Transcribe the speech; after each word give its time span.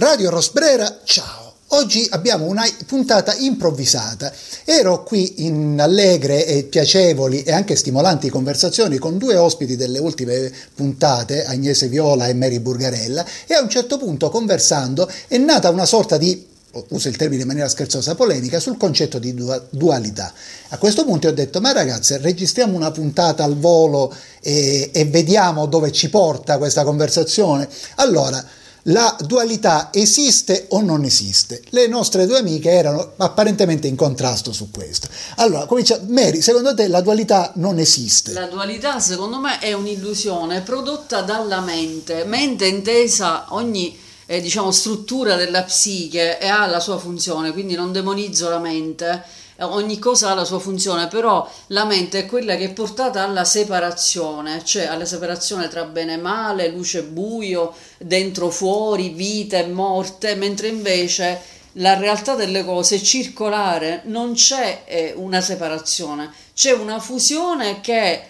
Radio 0.00 0.30
Rosbrera, 0.30 1.00
ciao! 1.02 1.54
Oggi 1.70 2.06
abbiamo 2.10 2.46
una 2.46 2.62
puntata 2.86 3.34
improvvisata. 3.34 4.32
Ero 4.64 5.02
qui 5.02 5.44
in 5.44 5.76
allegre 5.80 6.46
e 6.46 6.62
piacevoli 6.62 7.42
e 7.42 7.50
anche 7.50 7.74
stimolanti 7.74 8.28
conversazioni 8.28 8.98
con 8.98 9.18
due 9.18 9.34
ospiti 9.34 9.74
delle 9.74 9.98
ultime 9.98 10.52
puntate, 10.72 11.44
Agnese 11.44 11.88
Viola 11.88 12.28
e 12.28 12.34
Mary 12.34 12.60
Burgarella, 12.60 13.26
e 13.44 13.54
a 13.54 13.60
un 13.60 13.68
certo 13.68 13.98
punto 13.98 14.30
conversando 14.30 15.10
è 15.26 15.36
nata 15.36 15.68
una 15.70 15.84
sorta 15.84 16.16
di 16.16 16.46
uso 16.90 17.08
il 17.08 17.16
termine 17.16 17.42
in 17.42 17.48
maniera 17.48 17.68
scherzosa, 17.68 18.14
polemica 18.14 18.60
sul 18.60 18.76
concetto 18.76 19.18
di 19.18 19.34
dualità. 19.70 20.32
A 20.68 20.78
questo 20.78 21.04
punto 21.04 21.26
ho 21.26 21.32
detto, 21.32 21.60
ma 21.60 21.72
ragazzi, 21.72 22.16
registriamo 22.18 22.76
una 22.76 22.92
puntata 22.92 23.42
al 23.42 23.58
volo 23.58 24.14
e, 24.40 24.90
e 24.92 25.04
vediamo 25.06 25.66
dove 25.66 25.90
ci 25.90 26.08
porta 26.08 26.56
questa 26.56 26.84
conversazione. 26.84 27.68
Allora, 27.96 28.46
la 28.88 29.16
dualità 29.20 29.90
esiste 29.92 30.66
o 30.70 30.80
non 30.80 31.04
esiste? 31.04 31.62
Le 31.70 31.86
nostre 31.86 32.26
due 32.26 32.38
amiche 32.38 32.70
erano 32.70 33.12
apparentemente 33.16 33.86
in 33.86 33.96
contrasto 33.96 34.52
su 34.52 34.70
questo. 34.70 35.08
Allora, 35.36 35.66
comincia 35.66 36.00
Mary, 36.06 36.40
secondo 36.40 36.74
te 36.74 36.88
la 36.88 37.00
dualità 37.00 37.52
non 37.56 37.78
esiste? 37.78 38.32
La 38.32 38.46
dualità 38.46 38.98
secondo 39.00 39.38
me 39.38 39.58
è 39.58 39.72
un'illusione 39.72 40.60
prodotta 40.62 41.22
dalla 41.22 41.60
mente, 41.60 42.24
mente 42.24 42.66
intesa 42.66 43.46
ogni 43.50 43.96
eh, 44.26 44.40
diciamo, 44.40 44.70
struttura 44.70 45.36
della 45.36 45.62
psiche 45.62 46.38
e 46.38 46.46
ha 46.48 46.66
la 46.66 46.80
sua 46.80 46.98
funzione, 46.98 47.52
quindi 47.52 47.74
non 47.74 47.92
demonizzo 47.92 48.48
la 48.48 48.58
mente 48.58 49.22
ogni 49.60 49.98
cosa 49.98 50.30
ha 50.30 50.34
la 50.34 50.44
sua 50.44 50.58
funzione, 50.60 51.08
però 51.08 51.48
la 51.68 51.84
mente 51.84 52.20
è 52.20 52.26
quella 52.26 52.56
che 52.56 52.66
è 52.66 52.72
portata 52.72 53.22
alla 53.22 53.44
separazione, 53.44 54.64
cioè 54.64 54.86
alla 54.86 55.04
separazione 55.04 55.68
tra 55.68 55.84
bene 55.84 56.14
e 56.14 56.18
male, 56.18 56.68
luce 56.68 56.98
e 56.98 57.02
buio, 57.02 57.74
dentro 57.98 58.50
fuori, 58.50 59.10
vita 59.10 59.58
e 59.58 59.66
morte, 59.66 60.34
mentre 60.36 60.68
invece 60.68 61.56
la 61.72 61.98
realtà 61.98 62.34
delle 62.34 62.64
cose 62.64 62.96
è 62.96 63.00
circolare, 63.00 64.02
non 64.04 64.34
c'è 64.34 64.82
eh, 64.86 65.12
una 65.16 65.40
separazione, 65.40 66.32
c'è 66.54 66.72
una 66.72 66.98
fusione 66.98 67.80
che, 67.80 68.22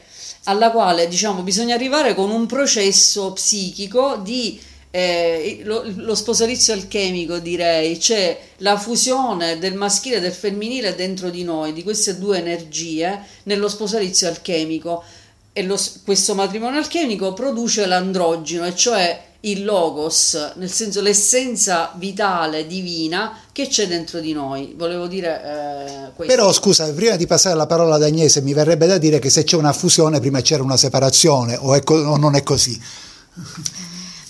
alla 0.45 0.71
quale 0.71 1.09
diciamo, 1.09 1.43
bisogna 1.43 1.75
arrivare 1.75 2.15
con 2.15 2.31
un 2.31 2.47
processo 2.47 3.33
psichico 3.33 4.17
di 4.17 4.61
eh, 4.91 5.61
lo, 5.65 5.83
lo, 5.97 6.15
sposalizio 6.15 6.73
alchemico 6.73 7.39
direi, 7.39 7.99
c'è 7.99 8.39
la 8.59 8.79
fusione 8.79 9.59
del 9.59 9.75
maschile 9.75 10.17
e 10.17 10.21
del 10.21 10.33
femminile 10.33 10.95
dentro 10.95 11.29
di 11.29 11.45
noi, 11.45 11.73
di 11.73 11.83
queste 11.83 12.19
due 12.19 12.39
energie 12.39 13.21
nello 13.45 13.69
sposalizio 13.69 14.29
alchemico 14.29 15.05
e 15.53 15.63
lo, 15.63 15.79
questo 16.05 16.35
matrimonio 16.35 16.79
alchemico 16.79 17.35
produce 17.35 17.85
l'androgeno, 17.85 18.65
e 18.65 18.75
cioè 18.75 19.27
il 19.41 19.65
logos, 19.65 20.53
nel 20.57 20.71
senso 20.71 21.01
l'essenza 21.01 21.93
vitale 21.97 22.67
divina 22.67 23.39
che 23.53 23.69
c'è 23.69 23.87
dentro 23.87 24.21
di 24.21 24.33
noi. 24.33 24.75
Volevo 24.77 25.07
dire 25.07 25.43
eh, 25.43 26.13
questo. 26.15 26.35
Però 26.35 26.53
scusa, 26.53 26.93
prima 26.93 27.17
di 27.17 27.27
passare 27.27 27.57
la 27.57 27.67
parola 27.67 27.97
ad 27.97 28.03
Agnese, 28.03 28.41
mi 28.41 28.53
verrebbe 28.53 28.87
da 28.87 28.99
dire 28.99 29.19
che 29.19 29.31
se 29.31 29.45
c'è 29.45 29.57
una 29.57 29.73
fusione 29.73 30.19
prima 30.19 30.41
c'era 30.41 30.63
una 30.63 30.77
separazione 30.77 31.57
o, 31.61 31.79
co- 31.83 31.95
o 31.95 32.17
non 32.17 32.35
è 32.35 32.43
così? 32.43 32.81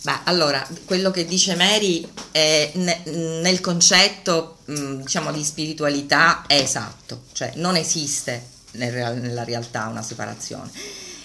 Beh, 0.02 0.20
allora, 0.24 0.66
quello 0.84 1.10
che 1.10 1.24
dice 1.24 1.56
Mary 1.56 2.08
è, 2.30 2.70
nel 2.74 3.60
concetto 3.60 4.58
diciamo, 4.64 5.32
di 5.32 5.42
spiritualità 5.42 6.44
è 6.46 6.54
esatto, 6.54 7.22
cioè 7.32 7.52
non 7.56 7.74
esiste 7.76 8.56
nella 8.72 9.44
realtà 9.44 9.86
una 9.86 10.02
separazione. 10.02 10.70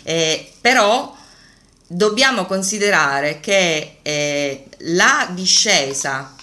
Eh, 0.03 0.53
però 0.59 1.15
dobbiamo 1.85 2.45
considerare 2.45 3.39
che 3.39 3.97
eh, 4.01 4.65
la 4.79 5.29
discesa 5.31 6.33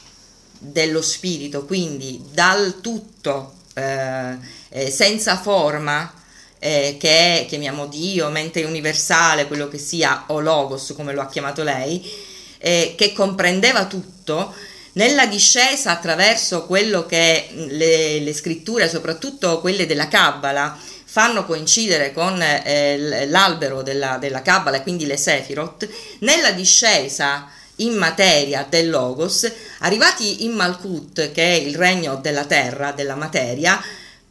dello 0.59 1.03
spirito, 1.03 1.65
quindi 1.65 2.23
dal 2.33 2.81
tutto 2.81 3.55
eh, 3.75 4.37
eh 4.69 4.91
senza 4.91 5.37
forma, 5.39 6.13
eh, 6.59 6.97
che 7.01 7.41
è, 7.41 7.47
chiamiamo 7.47 7.87
Dio, 7.87 8.29
mente 8.29 8.63
universale, 8.65 9.47
quello 9.47 9.69
che 9.69 9.79
sia, 9.79 10.25
o 10.29 10.41
Logos, 10.41 10.93
come 10.95 11.13
lo 11.13 11.23
ha 11.23 11.27
chiamato 11.27 11.63
lei, 11.63 12.29
eh, 12.61 12.95
che 12.97 13.13
comprendeva 13.13 13.87
tutto, 13.87 14.55
nella 14.93 15.27
discesa 15.27 15.93
attraverso 15.93 16.67
quello 16.67 17.07
che 17.07 17.49
le, 17.53 18.21
le 18.21 18.35
scritture, 18.35 18.89
soprattutto 18.89 19.61
quelle 19.61 19.87
della 19.87 20.09
Kabbalah, 20.09 20.79
fanno 21.05 21.45
coincidere 21.45 22.13
con 22.13 22.41
eh, 22.41 23.27
l'albero 23.27 23.83
della, 23.83 24.19
della 24.19 24.43
Kabbalah 24.43 24.77
e 24.77 24.83
quindi 24.83 25.07
le 25.07 25.17
Sefirot, 25.17 25.89
nella 26.21 26.53
discesa 26.53 27.51
in 27.77 27.95
materia 27.95 28.67
del 28.69 28.91
Logos, 28.91 29.51
arrivati 29.79 30.45
in 30.45 30.53
Malkut, 30.53 31.33
che 31.33 31.43
è 31.43 31.57
il 31.57 31.75
regno 31.75 32.17
della 32.17 32.45
terra, 32.45 32.93
della 32.93 33.17
materia, 33.17 33.83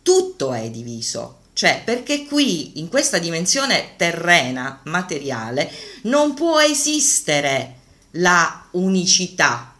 tutto 0.01 0.53
è 0.53 0.69
diviso. 0.69 1.37
Cioè, 1.53 1.81
perché 1.83 2.25
qui, 2.25 2.79
in 2.79 2.87
questa 2.87 3.17
dimensione 3.17 3.95
terrena, 3.97 4.79
materiale, 4.83 5.69
non 6.03 6.33
può 6.33 6.61
esistere 6.61 7.78
la 8.11 8.65
unicità. 8.71 9.73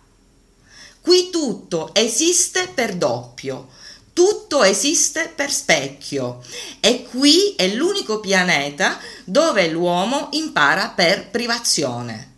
Qui 1.02 1.30
tutto 1.30 1.92
esiste 1.94 2.68
per 2.68 2.96
doppio, 2.96 3.70
tutto 4.14 4.64
esiste 4.64 5.32
per 5.34 5.52
specchio 5.52 6.44
e 6.80 7.04
qui 7.10 7.56
è 7.56 7.68
l'unico 7.68 8.20
pianeta 8.20 9.00
dove 9.24 9.70
l'uomo 9.70 10.30
impara 10.34 10.90
per 10.90 11.30
privazione. 11.30 12.34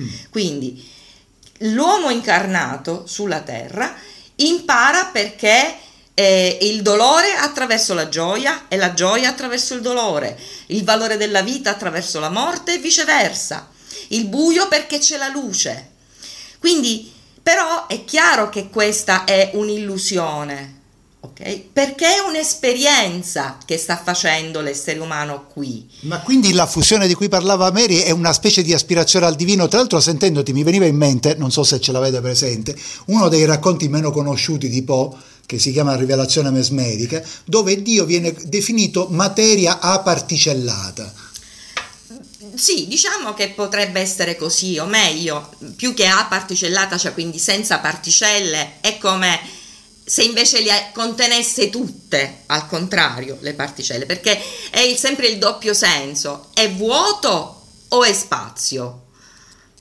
Mm. 0.00 0.08
Quindi 0.30 0.90
l'uomo 1.58 2.10
incarnato 2.10 3.06
sulla 3.06 3.40
terra 3.40 3.94
impara 4.36 5.06
perché 5.06 5.76
eh, 6.12 6.58
il 6.62 6.82
dolore 6.82 7.32
attraverso 7.34 7.94
la 7.94 8.08
gioia 8.08 8.68
e 8.68 8.76
la 8.76 8.92
gioia 8.92 9.30
attraverso 9.30 9.74
il 9.74 9.80
dolore, 9.80 10.38
il 10.66 10.84
valore 10.84 11.16
della 11.16 11.42
vita 11.42 11.70
attraverso 11.70 12.20
la 12.20 12.28
morte 12.28 12.74
e 12.74 12.78
viceversa 12.78 13.72
il 14.08 14.26
buio 14.26 14.68
perché 14.68 14.98
c'è 14.98 15.16
la 15.16 15.28
luce. 15.28 15.90
Quindi, 16.58 17.12
però 17.42 17.86
è 17.86 18.04
chiaro 18.04 18.48
che 18.48 18.70
questa 18.70 19.24
è 19.24 19.50
un'illusione, 19.52 20.80
ok? 21.20 21.60
Perché 21.72 22.06
è 22.06 22.18
un'esperienza 22.26 23.58
che 23.64 23.76
sta 23.76 24.00
facendo 24.02 24.60
l'essere 24.60 24.98
umano 24.98 25.46
qui. 25.46 25.86
Ma 26.00 26.20
quindi 26.20 26.52
la 26.52 26.66
fusione 26.66 27.06
di 27.06 27.14
cui 27.14 27.28
parlava 27.28 27.70
Mary 27.70 27.98
è 27.98 28.10
una 28.10 28.32
specie 28.32 28.62
di 28.62 28.72
aspirazione 28.72 29.26
al 29.26 29.36
divino? 29.36 29.68
Tra 29.68 29.78
l'altro, 29.78 30.00
sentendoti, 30.00 30.52
mi 30.52 30.62
veniva 30.62 30.86
in 30.86 30.96
mente, 30.96 31.34
non 31.36 31.50
so 31.50 31.64
se 31.64 31.80
ce 31.80 31.92
l'avete 31.92 32.20
presente, 32.20 32.74
uno 33.06 33.28
dei 33.28 33.44
racconti 33.44 33.88
meno 33.88 34.10
conosciuti 34.10 34.68
di 34.68 34.82
Poe 34.82 35.10
che 35.46 35.58
si 35.58 35.72
chiama 35.72 35.96
rivelazione 35.96 36.50
mesmerica, 36.50 37.22
dove 37.44 37.82
Dio 37.82 38.06
viene 38.06 38.34
definito 38.44 39.08
materia 39.10 39.80
aparticellata 39.80 41.23
sì, 42.56 42.86
diciamo 42.86 43.34
che 43.34 43.50
potrebbe 43.50 44.00
essere 44.00 44.36
così, 44.36 44.78
o 44.78 44.86
meglio, 44.86 45.50
più 45.76 45.94
che 45.94 46.06
A 46.06 46.26
particellata, 46.28 46.96
cioè 46.96 47.12
quindi 47.12 47.38
senza 47.38 47.78
particelle, 47.78 48.74
è 48.80 48.98
come 48.98 49.40
se 50.06 50.22
invece 50.22 50.60
le 50.60 50.90
contenesse 50.92 51.70
tutte, 51.70 52.42
al 52.46 52.66
contrario, 52.66 53.38
le 53.40 53.54
particelle, 53.54 54.04
perché 54.04 54.38
è 54.70 54.80
il, 54.80 54.96
sempre 54.96 55.28
il 55.28 55.38
doppio 55.38 55.72
senso, 55.72 56.48
è 56.52 56.70
vuoto 56.70 57.62
o 57.88 58.04
è 58.04 58.12
spazio? 58.12 59.02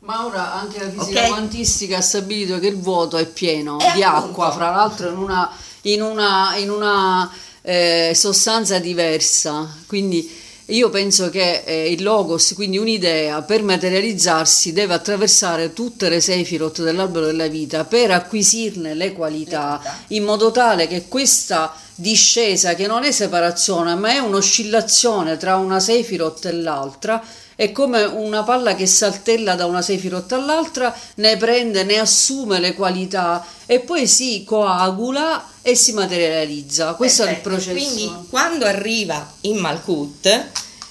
Maura, 0.01 0.53
anche 0.53 0.79
la 0.79 0.89
fisica 0.89 1.19
okay. 1.19 1.29
quantistica 1.29 1.97
ha 1.97 2.01
stabilito 2.01 2.59
che 2.59 2.67
il 2.67 2.79
vuoto 2.79 3.17
è 3.17 3.25
pieno 3.25 3.79
e 3.79 3.91
di 3.93 4.03
appunto. 4.03 4.27
acqua, 4.27 4.51
fra 4.51 4.69
l'altro 4.69 5.09
in 5.09 5.17
una, 5.17 5.49
in 5.83 6.01
una, 6.01 6.55
in 6.57 6.69
una 6.69 7.31
eh, 7.61 8.11
sostanza 8.13 8.79
diversa, 8.79 9.77
quindi 9.87 10.41
io 10.67 10.89
penso 10.89 11.29
che 11.29 11.63
eh, 11.65 11.91
il 11.91 12.03
logos, 12.03 12.53
quindi 12.53 12.77
un'idea, 12.77 13.41
per 13.41 13.63
materializzarsi 13.63 14.71
deve 14.71 14.93
attraversare 14.93 15.73
tutte 15.73 16.07
le 16.07 16.21
sefirot 16.21 16.81
dell'albero 16.81 17.25
della 17.25 17.47
vita 17.47 17.83
per 17.83 18.11
acquisirne 18.11 18.93
le 18.93 19.11
qualità, 19.11 19.81
in 20.07 20.23
modo 20.23 20.51
tale 20.51 20.87
che 20.87 21.07
questa 21.09 21.75
discesa, 21.95 22.75
che 22.75 22.87
non 22.87 23.03
è 23.03 23.11
separazione, 23.11 23.95
ma 23.95 24.11
è 24.11 24.19
un'oscillazione 24.19 25.37
tra 25.37 25.57
una 25.57 25.79
sefirot 25.79 26.45
e 26.45 26.51
l'altra, 26.53 27.21
è 27.55 27.71
come 27.71 28.03
una 28.03 28.43
palla 28.43 28.75
che 28.75 28.85
saltella 28.85 29.55
da 29.55 29.65
una 29.65 29.81
Sefirot 29.81 30.31
all'altra, 30.33 30.95
ne 31.15 31.37
prende, 31.37 31.83
ne 31.83 31.99
assume 31.99 32.59
le 32.59 32.73
qualità 32.73 33.45
e 33.65 33.79
poi 33.79 34.07
si 34.07 34.43
coagula 34.43 35.51
e 35.61 35.75
si 35.75 35.93
materializza. 35.93 36.93
Questo 36.93 37.23
Perfetto. 37.23 37.49
è 37.49 37.53
il 37.53 37.57
processo. 37.57 37.93
Quindi 37.93 38.27
quando 38.29 38.65
arriva 38.65 39.33
in 39.41 39.57
Malkut, 39.57 40.49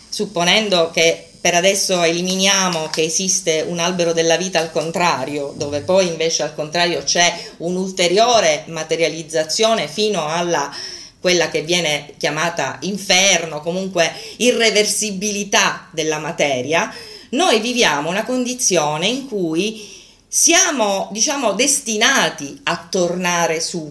supponendo 0.08 0.90
che 0.92 1.28
per 1.42 1.54
adesso 1.54 2.00
eliminiamo 2.02 2.86
che 2.86 3.02
esiste 3.02 3.64
un 3.66 3.80
albero 3.80 4.12
della 4.12 4.36
vita 4.36 4.60
al 4.60 4.70
contrario, 4.70 5.52
dove 5.56 5.80
poi 5.80 6.06
invece 6.06 6.44
al 6.44 6.54
contrario 6.54 7.02
c'è 7.02 7.36
un'ulteriore 7.58 8.64
materializzazione 8.68 9.88
fino 9.88 10.24
alla 10.24 10.72
quella 11.22 11.50
che 11.50 11.62
viene 11.62 12.14
chiamata 12.18 12.78
inferno, 12.80 13.60
comunque 13.60 14.12
irreversibilità 14.38 15.88
della 15.92 16.18
materia, 16.18 16.92
noi 17.30 17.60
viviamo 17.60 18.10
una 18.10 18.24
condizione 18.24 19.06
in 19.06 19.28
cui 19.28 19.88
siamo, 20.26 21.08
diciamo, 21.12 21.52
destinati 21.52 22.58
a 22.64 22.88
tornare 22.90 23.60
su, 23.60 23.88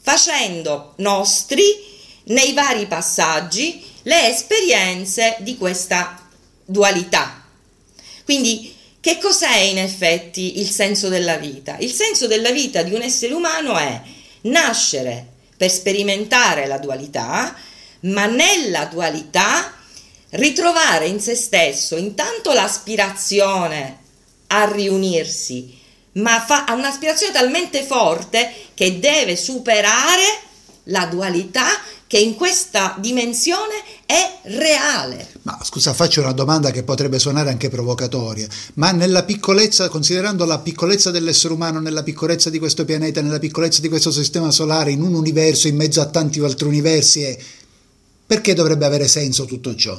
facendo 0.00 0.94
nostri 0.96 1.62
nei 2.24 2.54
vari 2.54 2.86
passaggi 2.86 3.84
le 4.04 4.30
esperienze 4.30 5.36
di 5.40 5.58
questa 5.58 6.26
dualità. 6.64 7.44
Quindi, 8.24 8.74
che 9.00 9.18
cos'è 9.18 9.58
in 9.58 9.78
effetti 9.78 10.60
il 10.60 10.70
senso 10.70 11.10
della 11.10 11.36
vita? 11.36 11.76
Il 11.76 11.92
senso 11.92 12.26
della 12.26 12.52
vita 12.52 12.82
di 12.82 12.94
un 12.94 13.02
essere 13.02 13.34
umano 13.34 13.76
è 13.76 14.00
nascere 14.42 15.31
per 15.56 15.70
sperimentare 15.70 16.66
la 16.66 16.78
dualità, 16.78 17.54
ma 18.00 18.26
nella 18.26 18.86
dualità 18.86 19.74
ritrovare 20.30 21.06
in 21.06 21.20
se 21.20 21.34
stesso 21.34 21.96
intanto 21.96 22.52
l'aspirazione 22.52 23.98
a 24.48 24.70
riunirsi, 24.70 25.78
ma 26.12 26.44
ha 26.46 26.72
un'aspirazione 26.74 27.32
talmente 27.32 27.82
forte 27.82 28.52
che 28.74 28.98
deve 28.98 29.36
superare 29.36 30.24
la 30.84 31.06
dualità 31.06 31.68
che 32.12 32.18
in 32.18 32.34
questa 32.34 32.94
dimensione 32.98 33.82
è 34.04 34.40
reale. 34.42 35.32
Ma 35.44 35.58
scusa, 35.62 35.94
faccio 35.94 36.20
una 36.20 36.32
domanda 36.32 36.70
che 36.70 36.82
potrebbe 36.82 37.18
suonare 37.18 37.48
anche 37.48 37.70
provocatoria, 37.70 38.46
ma 38.74 38.90
nella 38.90 39.24
piccolezza, 39.24 39.88
considerando 39.88 40.44
la 40.44 40.58
piccolezza 40.58 41.10
dell'essere 41.10 41.54
umano, 41.54 41.80
nella 41.80 42.02
piccolezza 42.02 42.50
di 42.50 42.58
questo 42.58 42.84
pianeta, 42.84 43.22
nella 43.22 43.38
piccolezza 43.38 43.80
di 43.80 43.88
questo 43.88 44.10
sistema 44.10 44.50
solare, 44.50 44.90
in 44.90 45.00
un 45.00 45.14
universo, 45.14 45.68
in 45.68 45.76
mezzo 45.76 46.02
a 46.02 46.04
tanti 46.04 46.38
altri 46.40 46.68
universi, 46.68 47.22
è... 47.22 47.38
perché 48.26 48.52
dovrebbe 48.52 48.84
avere 48.84 49.08
senso 49.08 49.46
tutto 49.46 49.74
ciò? 49.74 49.98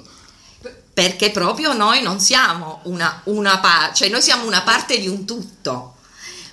perché 0.94 1.31
proprio 1.31 1.74
noi 1.74 2.04
non 2.04 2.19
siamo 2.19 2.81
una, 2.83 3.21
una 3.24 3.57
parte, 3.57 3.95
cioè 3.95 4.09
noi 4.09 4.21
siamo 4.21 4.45
una 4.45 4.62
parte 4.62 5.00
di 5.00 5.07
un 5.07 5.25
tutto. 5.25 5.95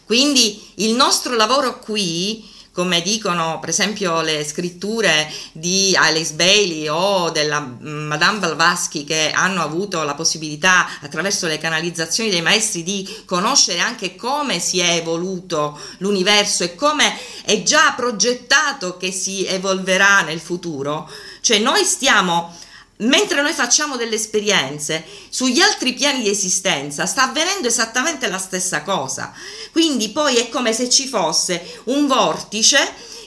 Quindi 0.06 0.58
il 0.76 0.94
nostro 0.94 1.36
lavoro 1.36 1.78
qui, 1.80 2.49
come 2.80 3.02
dicono 3.02 3.58
per 3.60 3.68
esempio 3.68 4.22
le 4.22 4.42
scritture 4.42 5.30
di 5.52 5.94
Alice 5.94 6.32
Bailey 6.32 6.88
o 6.88 7.28
della 7.28 7.60
Madame 7.60 8.38
Blavatsky 8.38 9.04
che 9.04 9.30
hanno 9.34 9.62
avuto 9.62 10.02
la 10.02 10.14
possibilità 10.14 10.88
attraverso 11.02 11.46
le 11.46 11.58
canalizzazioni 11.58 12.30
dei 12.30 12.40
maestri 12.40 12.82
di 12.82 13.06
conoscere 13.26 13.80
anche 13.80 14.16
come 14.16 14.60
si 14.60 14.78
è 14.78 14.94
evoluto 14.94 15.78
l'universo 15.98 16.64
e 16.64 16.74
come 16.74 17.18
è 17.44 17.62
già 17.62 17.92
progettato 17.94 18.96
che 18.96 19.12
si 19.12 19.44
evolverà 19.44 20.22
nel 20.22 20.40
futuro, 20.40 21.06
cioè 21.42 21.58
noi 21.58 21.84
stiamo 21.84 22.56
mentre 23.00 23.42
noi 23.42 23.52
facciamo 23.52 23.96
delle 23.96 24.16
esperienze 24.16 25.04
sugli 25.28 25.60
altri 25.60 25.92
piani 25.94 26.22
di 26.22 26.30
esistenza, 26.30 27.06
sta 27.06 27.28
avvenendo 27.28 27.68
esattamente 27.68 28.28
la 28.28 28.38
stessa 28.38 28.82
cosa. 28.82 29.32
Quindi 29.72 30.10
poi 30.10 30.36
è 30.36 30.48
come 30.48 30.72
se 30.72 30.88
ci 30.88 31.06
fosse 31.06 31.80
un 31.84 32.06
vortice 32.06 32.78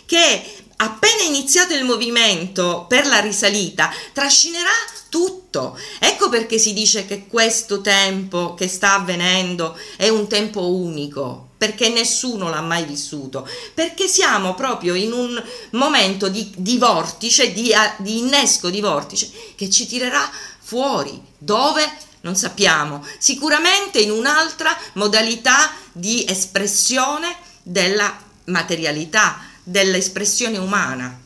che 0.05 0.43
appena 0.77 1.23
iniziato 1.23 1.73
il 1.73 1.85
movimento 1.85 2.85
per 2.87 3.05
la 3.05 3.19
risalita 3.19 3.91
trascinerà 4.11 4.71
tutto. 5.09 5.77
Ecco 5.99 6.29
perché 6.29 6.57
si 6.57 6.73
dice 6.73 7.05
che 7.05 7.27
questo 7.27 7.81
tempo 7.81 8.53
che 8.55 8.67
sta 8.67 8.95
avvenendo 8.95 9.77
è 9.95 10.09
un 10.09 10.27
tempo 10.27 10.67
unico 10.67 11.51
perché 11.63 11.87
nessuno 11.87 12.49
l'ha 12.49 12.59
mai 12.59 12.83
vissuto, 12.83 13.47
perché 13.73 14.05
siamo 14.09 14.53
proprio 14.53 14.95
in 14.95 15.13
un 15.13 15.41
momento 15.71 16.27
di, 16.27 16.51
di 16.57 16.77
vortice, 16.77 17.53
di, 17.53 17.71
di 17.99 18.19
innesco 18.19 18.69
di 18.69 18.81
vortice, 18.81 19.31
che 19.55 19.69
ci 19.69 19.87
tirerà 19.87 20.29
fuori. 20.59 21.21
Dove? 21.37 21.89
Non 22.19 22.35
sappiamo. 22.35 23.01
Sicuramente 23.17 24.01
in 24.01 24.11
un'altra 24.11 24.77
modalità 24.95 25.71
di 25.93 26.25
espressione 26.27 27.33
della 27.63 28.13
materialità, 28.45 29.39
dell'espressione 29.63 30.57
umana. 30.57 31.17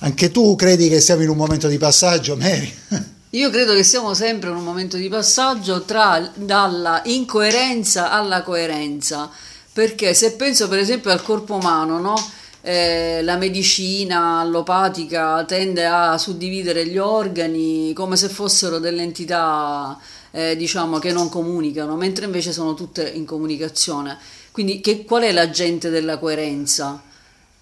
Anche 0.00 0.32
tu 0.32 0.56
credi 0.56 0.88
che 0.88 1.00
siamo 1.00 1.22
in 1.22 1.28
un 1.28 1.36
momento 1.36 1.68
di 1.68 1.78
passaggio, 1.78 2.36
Mary? 2.36 2.74
Io 3.32 3.50
credo 3.50 3.74
che 3.74 3.84
siamo 3.84 4.14
sempre 4.14 4.48
in 4.48 4.56
un 4.56 4.64
momento 4.64 4.96
di 4.96 5.08
passaggio 5.08 5.82
tra 5.82 6.32
dalla 6.34 7.02
incoerenza 7.04 8.10
alla 8.10 8.42
coerenza 8.42 9.30
perché 9.78 10.12
se 10.12 10.32
penso 10.32 10.66
per 10.66 10.80
esempio 10.80 11.12
al 11.12 11.22
corpo 11.22 11.54
umano, 11.54 12.00
no? 12.00 12.30
eh, 12.62 13.20
la 13.22 13.36
medicina 13.36 14.40
allopatica 14.40 15.44
tende 15.44 15.86
a 15.86 16.18
suddividere 16.18 16.84
gli 16.84 16.98
organi 16.98 17.92
come 17.92 18.16
se 18.16 18.28
fossero 18.28 18.80
delle 18.80 19.02
entità 19.02 19.96
eh, 20.32 20.56
diciamo 20.56 20.98
che 20.98 21.12
non 21.12 21.28
comunicano, 21.28 21.94
mentre 21.94 22.24
invece 22.24 22.50
sono 22.50 22.74
tutte 22.74 23.08
in 23.08 23.24
comunicazione. 23.24 24.18
Quindi 24.50 24.80
che, 24.80 25.04
qual 25.04 25.22
è 25.22 25.30
l'agente 25.30 25.90
della 25.90 26.18
coerenza? 26.18 27.00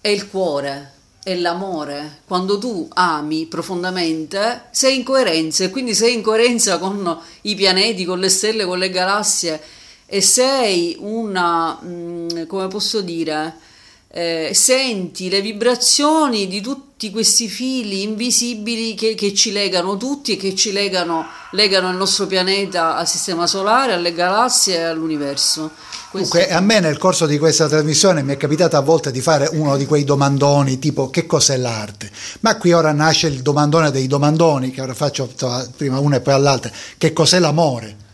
È 0.01 0.07
il 0.07 0.27
cuore, 0.27 0.93
è 1.21 1.35
l'amore. 1.35 2.21
Quando 2.25 2.57
tu 2.57 2.89
ami 2.95 3.45
profondamente, 3.45 4.69
sei 4.71 4.95
in 4.95 5.03
coerenza 5.03 5.65
e 5.65 5.69
quindi 5.69 5.93
sei 5.93 6.15
in 6.15 6.23
coerenza 6.23 6.79
con 6.79 7.15
i 7.41 7.53
pianeti, 7.53 8.05
con 8.05 8.17
le 8.17 8.29
stelle, 8.29 8.65
con 8.65 8.79
le 8.79 8.89
galassie 8.89 9.61
e 10.09 10.21
sei 10.21 10.95
una, 10.99 11.77
mm, 11.83 12.45
come 12.47 12.67
posso 12.67 13.01
dire, 13.01 13.55
eh, 14.09 14.51
senti 14.53 15.29
le 15.29 15.41
vibrazioni 15.41 16.47
di 16.47 16.61
tutti 16.61 17.11
questi 17.11 17.49
fili 17.49 18.03
invisibili 18.03 18.95
che, 18.95 19.15
che, 19.15 19.33
ci 19.33 19.51
legano 19.51 19.97
tutti 19.97 20.33
e 20.33 20.37
che 20.37 20.55
ci 20.55 20.71
legano, 20.71 21.25
legano 21.51 21.89
il 21.89 21.97
nostro 21.97 22.25
pianeta 22.25 22.95
al 22.95 23.05
sistema 23.05 23.45
solare, 23.47 23.93
alle 23.93 24.13
galassie 24.13 24.77
e 24.77 24.83
all'universo. 24.83 25.71
Questo... 26.09 26.37
Comunque, 26.37 26.55
a 26.55 26.61
me 26.61 26.79
nel 26.79 26.97
corso 26.97 27.25
di 27.25 27.37
questa 27.37 27.67
trasmissione 27.67 28.23
mi 28.23 28.33
è 28.33 28.37
capitato 28.37 28.77
a 28.77 28.81
volte 28.81 29.11
di 29.11 29.19
fare 29.19 29.49
uno 29.51 29.75
di 29.75 29.85
quei 29.85 30.05
domandoni 30.05 30.79
tipo 30.79 31.09
che 31.09 31.25
cos'è 31.25 31.57
l'arte? 31.57 32.09
Ma 32.39 32.55
qui 32.55 32.71
ora 32.71 32.93
nasce 32.93 33.27
il 33.27 33.41
domandone 33.41 33.91
dei 33.91 34.07
domandoni, 34.07 34.71
che 34.71 34.81
ora 34.81 34.93
faccio 34.93 35.29
prima 35.75 35.99
una 35.99 36.15
e 36.15 36.21
poi 36.21 36.33
all'altra, 36.33 36.71
che 36.97 37.11
cos'è 37.11 37.39
l'amore? 37.39 38.05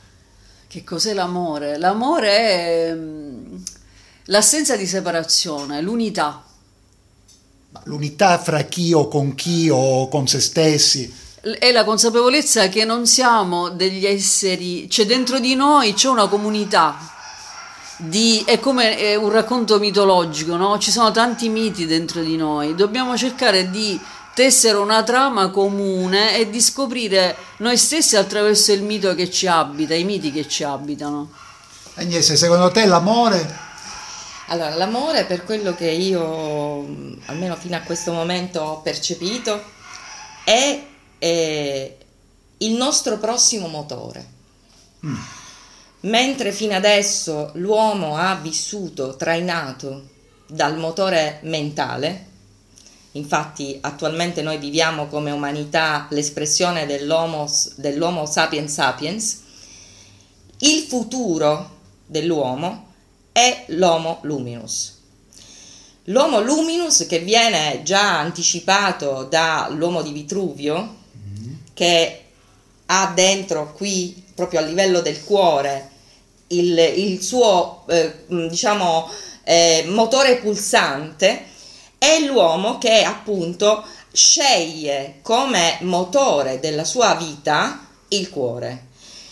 Che 0.74 0.84
cos'è 0.84 1.14
l'amore? 1.14 1.78
L'amore 1.78 2.30
è 2.30 2.94
mm, 2.96 3.56
l'assenza 4.26 4.76
di 4.76 4.88
separazione, 4.88 5.80
l'unità. 5.82 6.44
L'unità 7.84 8.40
fra 8.40 8.64
chi 8.64 8.92
o 8.92 9.08
con 9.08 9.36
chi 9.36 9.70
o 9.72 10.08
con 10.08 10.26
se 10.26 10.40
stessi. 10.40 11.14
È 11.60 11.72
la 11.72 11.84
consapevolezza 11.84 12.70
che 12.70 12.86
non 12.86 13.06
siamo 13.06 13.70
degli 13.70 14.04
esseri, 14.08 14.88
c'è 14.88 15.06
dentro 15.06 15.38
di 15.38 15.54
noi 15.54 15.94
c'è 15.94 16.08
una 16.08 16.26
comunità. 16.28 16.98
Di, 17.98 18.42
è 18.44 18.60
come 18.60 18.98
è 18.98 19.14
un 19.14 19.30
racconto 19.30 19.78
mitologico, 19.78 20.56
no? 20.56 20.80
ci 20.80 20.90
sono 20.90 21.12
tanti 21.12 21.50
miti 21.50 21.86
dentro 21.86 22.24
di 22.24 22.36
noi, 22.36 22.74
dobbiamo 22.74 23.16
cercare 23.16 23.70
di 23.70 24.02
tessero 24.34 24.82
una 24.82 25.04
trama 25.04 25.50
comune 25.50 26.38
e 26.38 26.50
di 26.50 26.60
scoprire 26.60 27.36
noi 27.58 27.78
stessi 27.78 28.16
attraverso 28.16 28.72
il 28.72 28.84
mito 28.84 29.14
che 29.16 29.30
ci 29.30 29.48
abita, 29.48 29.94
i 29.94 30.04
miti 30.04 30.32
che 30.32 30.48
ci 30.48 30.64
abitano. 30.64 31.32
Agnese, 31.96 32.36
secondo 32.36 32.72
te 32.72 32.86
l'amore? 32.86 33.72
Allora, 34.48 34.76
l'amore 34.76 35.26
per 35.26 35.44
quello 35.44 35.74
che 35.76 35.90
io, 35.90 36.86
almeno 37.26 37.56
fino 37.56 37.76
a 37.76 37.82
questo 37.82 38.12
momento, 38.12 38.62
ho 38.62 38.82
percepito, 38.82 39.64
è, 40.44 40.84
è 41.18 41.98
il 42.58 42.72
nostro 42.74 43.18
prossimo 43.18 43.68
motore. 43.68 44.26
Mm. 45.06 45.16
Mentre 46.02 46.52
fino 46.52 46.76
adesso 46.76 47.52
l'uomo 47.54 48.18
ha 48.18 48.36
vissuto 48.36 49.16
trainato 49.16 50.10
dal 50.48 50.78
motore 50.78 51.40
mentale, 51.44 52.32
Infatti 53.16 53.78
attualmente 53.82 54.42
noi 54.42 54.58
viviamo 54.58 55.08
come 55.08 55.32
umanità 55.32 56.08
l'espressione 56.10 56.86
dell'homo, 56.86 57.50
dell'homo 57.76 58.26
sapiens 58.26 58.72
sapiens. 58.72 59.42
Il 60.60 60.82
futuro 60.82 61.70
dell'uomo 62.06 62.92
è 63.32 63.66
l'Homo 63.68 64.20
luminus. 64.24 65.00
L'Homo 66.06 66.42
luminus 66.42 67.06
che 67.08 67.20
viene 67.20 67.82
già 67.84 68.20
anticipato 68.20 69.28
dall'uomo 69.30 70.02
di 70.02 70.12
Vitruvio, 70.12 70.96
mm-hmm. 71.18 71.54
che 71.74 72.24
ha 72.86 73.12
dentro 73.14 73.74
qui, 73.74 74.24
proprio 74.36 74.60
a 74.60 74.64
livello 74.64 75.02
del 75.02 75.24
cuore, 75.24 75.90
il, 76.48 76.78
il 76.78 77.22
suo 77.22 77.86
eh, 77.88 78.26
diciamo, 78.28 79.10
eh, 79.44 79.86
motore 79.88 80.38
pulsante, 80.38 81.52
è 82.04 82.20
l'uomo 82.20 82.80
che 82.80 83.04
appunto 83.04 83.82
sceglie 84.12 85.20
come 85.22 85.78
motore 85.84 86.60
della 86.60 86.84
sua 86.84 87.16
vita 87.16 87.88
il 88.10 88.30
cuore. 88.30 88.88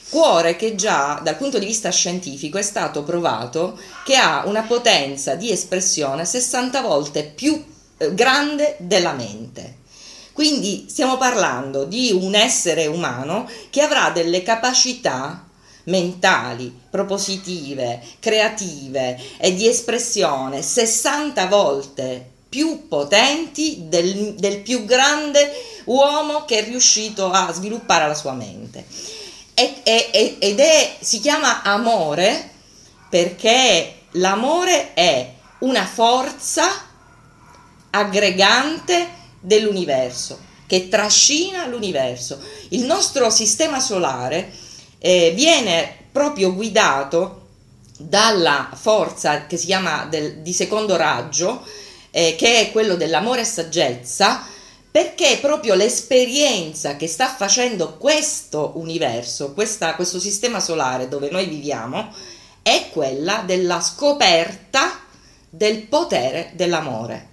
Cuore 0.10 0.56
che 0.56 0.75
già 0.75 1.20
dal 1.22 1.36
punto 1.36 1.60
di 1.60 1.66
vista 1.66 1.90
scientifico 1.90 2.58
è 2.58 2.62
stato 2.62 3.04
provato 3.04 3.78
che 4.06 4.16
ha 4.16 4.44
una 4.46 4.62
potenza 4.62 5.36
di 5.36 5.51
espressione 5.51 6.24
60 6.24 6.80
volte 6.80 7.25
più 7.25 7.62
eh, 7.98 8.13
grande 8.13 8.78
della 8.80 9.12
mente. 9.12 9.80
Quindi 10.32 10.86
stiamo 10.88 11.18
parlando 11.18 11.84
di 11.84 12.12
un 12.13 12.36
essere 12.36 12.88
umano 12.88 13.50
che 13.70 13.82
avrà 13.82 14.12
delle 14.12 14.44
capacità 14.44 15.46
mentali, 15.86 16.74
propositive, 16.90 18.01
creative 18.20 19.20
e 19.40 19.54
di 19.56 19.68
espressione 19.68 20.62
60 20.62 21.46
volte 21.48 22.32
più 22.51 22.89
potenti 22.89 23.84
del, 23.88 24.34
del 24.34 24.60
più 24.60 24.84
grande 24.84 25.53
uomo 25.86 26.43
che 26.43 26.60
è 26.60 26.63
riuscito 26.65 27.31
a 27.31 27.50
sviluppare 27.53 28.08
la 28.08 28.13
sua 28.13 28.34
mente. 28.34 28.84
E, 29.53 29.75
e, 29.84 30.36
ed 30.38 30.60
è, 30.60 30.98
si 31.00 31.22
chiama 31.22 31.62
amore 31.62 32.50
perché 33.10 34.00
l'amore 34.12 34.93
è 34.93 35.34
una 35.60 35.86
forza 35.86 36.67
aggregante 37.91 39.08
dell'universo 39.39 40.50
che 40.67 40.89
trascina 40.89 41.65
l'universo. 41.67 42.41
Il 42.70 42.84
nostro 42.84 43.29
sistema 43.29 43.79
solare 43.79 44.51
eh, 45.00 45.31
viene 45.34 46.00
proprio 46.12 46.53
guidato 46.53 47.48
dalla 47.98 48.70
forza 48.74 49.48
che 49.48 49.58
si 49.58 49.67
chiama 49.67 50.05
del, 50.10 50.38
di 50.38 50.53
secondo 50.53 50.98
raggio, 50.98 51.65
eh, 52.12 52.36
che 52.38 52.60
è 52.60 52.72
quello 52.72 52.96
dell'amore 52.96 53.41
e 53.41 53.46
saggezza, 53.46 54.46
perché 54.91 55.39
proprio 55.41 55.74
l'esperienza 55.74 56.98
che 56.98 57.08
sta 57.08 57.30
facendo 57.30 57.98
questo 57.98 58.74
universo, 58.75 59.53
questa, 59.53 59.96
questo 59.96 60.20
sistema 60.20 60.60
solare 60.60 61.08
dove 61.08 61.30
noi 61.32 61.48
viviamo, 61.48 62.13
è 62.62 62.89
quella 62.91 63.44
della 63.46 63.80
scoperta 63.80 65.00
del 65.50 65.84
potere 65.84 66.51
dell'amore. 66.56 67.30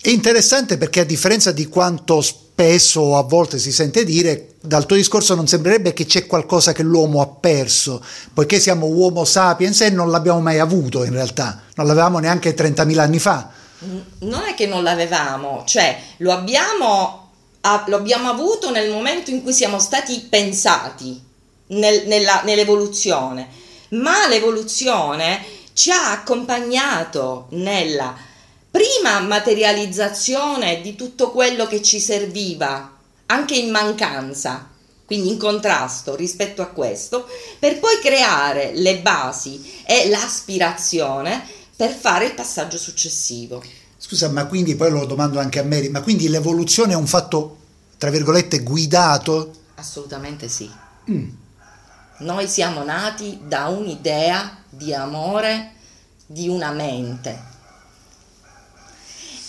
È 0.00 0.08
interessante 0.08 0.78
perché 0.78 1.00
a 1.00 1.04
differenza 1.04 1.52
di 1.52 1.66
quanto 1.66 2.22
spesso 2.60 3.16
a 3.16 3.22
volte 3.22 3.58
si 3.58 3.72
sente 3.72 4.04
dire, 4.04 4.56
dal 4.60 4.84
tuo 4.84 4.96
discorso 4.96 5.34
non 5.34 5.46
sembrerebbe 5.46 5.94
che 5.94 6.04
c'è 6.04 6.26
qualcosa 6.26 6.72
che 6.72 6.82
l'uomo 6.82 7.22
ha 7.22 7.26
perso, 7.26 8.04
poiché 8.34 8.60
siamo 8.60 8.84
uomo 8.84 9.24
sapiens 9.24 9.80
e 9.80 9.88
non 9.88 10.10
l'abbiamo 10.10 10.42
mai 10.42 10.58
avuto 10.58 11.02
in 11.04 11.12
realtà, 11.12 11.62
non 11.76 11.86
l'avevamo 11.86 12.18
neanche 12.18 12.54
30.000 12.54 12.98
anni 12.98 13.18
fa. 13.18 13.48
Non 14.18 14.42
è 14.42 14.54
che 14.54 14.66
non 14.66 14.82
l'avevamo, 14.82 15.62
cioè 15.64 15.98
lo 16.18 16.32
abbiamo, 16.32 17.30
lo 17.86 17.96
abbiamo 17.96 18.28
avuto 18.28 18.70
nel 18.70 18.90
momento 18.90 19.30
in 19.30 19.42
cui 19.42 19.54
siamo 19.54 19.78
stati 19.78 20.26
pensati 20.28 21.18
nel, 21.68 22.06
nella, 22.08 22.42
nell'evoluzione, 22.44 23.48
ma 23.92 24.28
l'evoluzione 24.28 25.42
ci 25.72 25.90
ha 25.90 26.12
accompagnato 26.12 27.46
nella 27.52 28.28
prima 28.70 29.18
materializzazione 29.20 30.80
di 30.80 30.94
tutto 30.94 31.30
quello 31.32 31.66
che 31.66 31.82
ci 31.82 31.98
serviva, 31.98 32.96
anche 33.26 33.56
in 33.56 33.70
mancanza, 33.70 34.68
quindi 35.04 35.30
in 35.30 35.38
contrasto 35.38 36.14
rispetto 36.14 36.62
a 36.62 36.66
questo, 36.66 37.26
per 37.58 37.80
poi 37.80 37.98
creare 38.00 38.72
le 38.74 39.00
basi 39.00 39.82
e 39.84 40.08
l'aspirazione 40.08 41.42
per 41.74 41.90
fare 41.90 42.26
il 42.26 42.34
passaggio 42.34 42.78
successivo. 42.78 43.62
Scusa, 43.96 44.28
ma 44.28 44.46
quindi 44.46 44.76
poi 44.76 44.90
lo 44.90 45.04
domando 45.04 45.40
anche 45.40 45.58
a 45.58 45.64
Mary, 45.64 45.88
ma 45.88 46.00
quindi 46.00 46.28
l'evoluzione 46.28 46.92
è 46.92 46.96
un 46.96 47.06
fatto, 47.06 47.56
tra 47.98 48.10
virgolette, 48.10 48.62
guidato? 48.62 49.52
Assolutamente 49.74 50.48
sì. 50.48 50.70
Mm. 51.10 51.28
Noi 52.18 52.46
siamo 52.46 52.84
nati 52.84 53.40
da 53.46 53.66
un'idea 53.66 54.58
di 54.68 54.94
amore 54.94 55.72
di 56.26 56.48
una 56.48 56.70
mente 56.70 57.50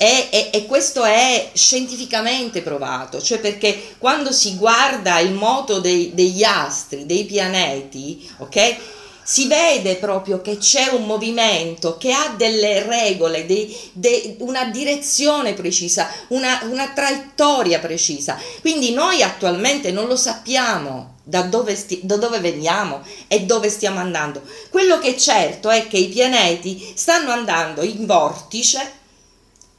e, 0.02 0.30
e, 0.32 0.50
e, 0.52 0.66
questo 0.66 1.04
è 1.04 1.52
scientificamente 1.54 2.64
provato, 2.64 3.22
cioè 3.22 3.38
perché 3.38 3.94
quando 4.00 4.32
si 4.32 4.56
guarda 4.56 5.20
il 5.20 5.32
moto 5.32 5.80
dei, 5.80 6.16
degli 6.16 6.44
astri, 6.44 7.06
dei 7.06 7.24
pianeti, 7.26 8.28
ok? 8.40 8.76
Si 9.22 9.46
vede 9.46 9.98
proprio 9.98 10.42
che 10.42 10.58
c'è 10.58 10.88
un 10.88 11.06
movimento 11.06 11.98
che 11.98 12.14
ha 12.14 12.34
delle 12.36 12.82
regole, 12.82 13.46
dei, 13.46 13.78
de, 13.94 14.38
una 14.40 14.66
direzione 14.66 15.54
precisa, 15.54 16.10
una, 16.30 16.62
una 16.64 16.90
traiettoria 16.96 17.78
precisa. 17.78 18.40
Quindi 18.60 18.94
noi 18.94 19.22
attualmente 19.22 19.92
non 19.92 20.08
lo 20.08 20.16
sappiamo 20.16 21.18
da 21.24 21.44
dove, 21.44 21.76
sti, 21.76 22.00
da 22.02 22.18
dove, 22.18 22.40
veniamo 22.40 23.04
e 23.28 23.42
dove 23.42 23.70
stiamo 23.70 24.00
andando. 24.00 24.42
Quello 24.72 24.98
che 24.98 25.10
è 25.10 25.16
certo 25.16 25.70
è 25.70 25.88
che 25.88 25.98
i 25.98 26.10
pianeti 26.10 26.92
stanno 26.96 27.30
andando 27.30 27.84
in 27.84 28.08
vortice 28.08 29.00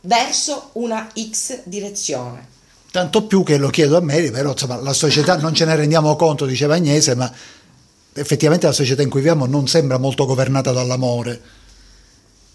verso 0.03 0.71
una 0.75 1.09
X 1.15 1.63
direzione. 1.65 2.49
Tanto 2.91 3.25
più 3.25 3.43
che 3.43 3.57
lo 3.57 3.69
chiedo 3.69 3.97
a 3.97 4.01
Mary, 4.01 4.31
però 4.31 4.51
insomma 4.51 4.77
la 4.77 4.93
società 4.93 5.37
non 5.37 5.55
ce 5.55 5.65
ne 5.65 5.75
rendiamo 5.75 6.15
conto, 6.15 6.45
diceva 6.45 6.75
Agnese, 6.75 7.15
ma 7.15 7.33
effettivamente 8.15 8.67
la 8.67 8.73
società 8.73 9.03
in 9.03 9.09
cui 9.09 9.21
viviamo 9.21 9.47
non 9.47 9.67
sembra 9.67 9.99
molto 9.99 10.27
governata 10.27 10.73
dall'amore. 10.73 11.41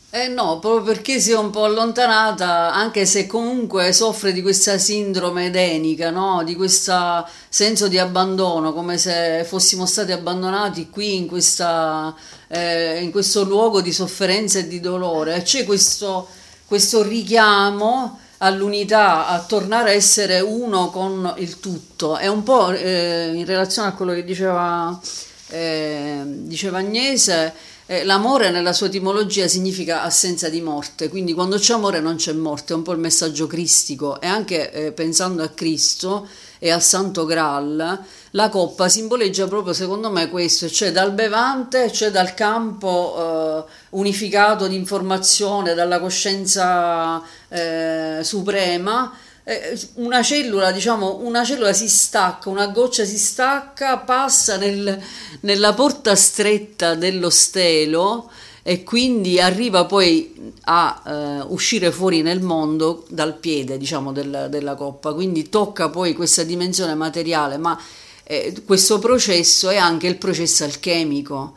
Eh 0.10 0.30
no, 0.30 0.60
proprio 0.60 0.84
perché 0.94 1.20
si 1.20 1.32
è 1.32 1.38
un 1.38 1.50
po' 1.50 1.66
allontanata, 1.66 2.74
anche 2.74 3.06
se 3.06 3.28
comunque 3.28 3.92
soffre 3.92 4.32
di 4.32 4.42
questa 4.42 4.78
sindrome 4.78 5.48
edenica, 5.48 6.12
no? 6.12 6.44
di 6.46 6.56
questo 6.56 7.28
senso 7.50 7.90
di 7.90 7.98
abbandono, 7.98 8.74
come 8.74 8.98
se 8.98 9.44
fossimo 9.46 9.86
stati 9.86 10.14
abbandonati 10.14 10.90
qui 10.90 11.18
in, 11.18 11.28
questa, 11.28 12.16
eh, 12.48 13.02
in 13.02 13.12
questo 13.12 13.44
luogo 13.44 13.82
di 13.82 13.92
sofferenza 13.92 14.60
e 14.60 14.68
di 14.68 14.80
dolore. 14.80 15.42
C'è 15.42 15.66
questo 15.66 16.28
questo 16.68 17.02
richiamo 17.02 18.20
all'unità, 18.40 19.28
a 19.28 19.42
tornare 19.42 19.92
a 19.92 19.94
essere 19.94 20.42
uno 20.42 20.90
con 20.90 21.34
il 21.38 21.60
tutto. 21.60 22.18
È 22.18 22.28
un 22.28 22.44
po' 22.44 22.72
eh, 22.72 23.32
in 23.34 23.46
relazione 23.46 23.88
a 23.88 23.94
quello 23.94 24.14
che 24.14 24.26
diceva, 24.26 25.00
eh, 25.48 26.22
diceva 26.26 26.80
Agnese, 26.80 27.54
eh, 27.86 28.04
l'amore 28.04 28.52
nella 28.52 28.74
sua 28.74 28.88
etimologia 28.88 29.48
significa 29.48 30.04
assenza 30.04 30.50
di 30.50 30.60
morte, 30.60 31.08
quindi 31.08 31.34
quando 31.34 31.58
c'è 31.58 31.74
amore 31.74 32.02
non 32.02 32.18
c'è 32.18 32.34
morte, 32.34 32.74
è 32.74 32.76
un 32.76 32.84
po' 32.84 32.92
il 32.92 33.00
messaggio 33.00 33.48
cristico 33.48 34.20
e 34.20 34.28
anche 34.28 34.70
eh, 34.72 34.92
pensando 34.92 35.42
a 35.42 35.48
Cristo 35.48 36.28
e 36.60 36.72
al 36.72 36.82
Santo 36.82 37.26
Graal, 37.26 38.04
la 38.32 38.50
coppa 38.50 38.90
simboleggia 38.90 39.48
proprio 39.48 39.74
secondo 39.74 40.10
me 40.10 40.30
questo, 40.30 40.70
cioè 40.70 40.92
dal 40.92 41.12
bevante, 41.12 41.92
cioè 41.92 42.12
dal 42.12 42.34
campo 42.34 43.66
eh, 43.68 43.72
unificato 43.92 44.68
di 44.68 44.76
informazione, 44.76 45.74
dalla 45.74 46.00
coscienza 46.00 47.22
eh, 47.48 48.20
suprema, 48.22 49.14
eh, 49.44 49.80
una 49.96 50.22
cellula, 50.22 50.72
diciamo, 50.72 51.20
una 51.22 51.44
cellula 51.44 51.72
si 51.72 51.88
stacca, 51.88 52.50
una 52.50 52.68
goccia 52.68 53.06
si 53.06 53.18
stacca, 53.18 53.98
passa 54.00 54.58
nel, 54.58 55.02
nella 55.42 55.74
porta 55.74 56.16
stretta 56.16 56.96
dello 56.96 57.30
stelo 57.30 58.30
e 58.70 58.84
quindi 58.84 59.40
arriva 59.40 59.86
poi 59.86 60.52
a 60.66 61.02
eh, 61.06 61.46
uscire 61.48 61.90
fuori 61.90 62.22
nel 62.22 62.42
mondo 62.42 63.06
dal 63.08 63.38
piede, 63.38 63.78
diciamo, 63.78 64.12
del, 64.12 64.48
della 64.50 64.76
coppa, 64.76 65.14
quindi 65.14 65.48
tocca 65.48 65.88
poi 65.88 66.14
questa 66.14 66.44
dimensione 66.44 66.94
materiale, 66.94 67.56
ma 67.56 67.80
eh, 68.26 68.54
questo 68.66 69.00
processo 69.00 69.70
è 69.70 69.78
anche 69.78 70.08
il 70.08 70.18
processo 70.18 70.66
alchemico. 70.66 71.56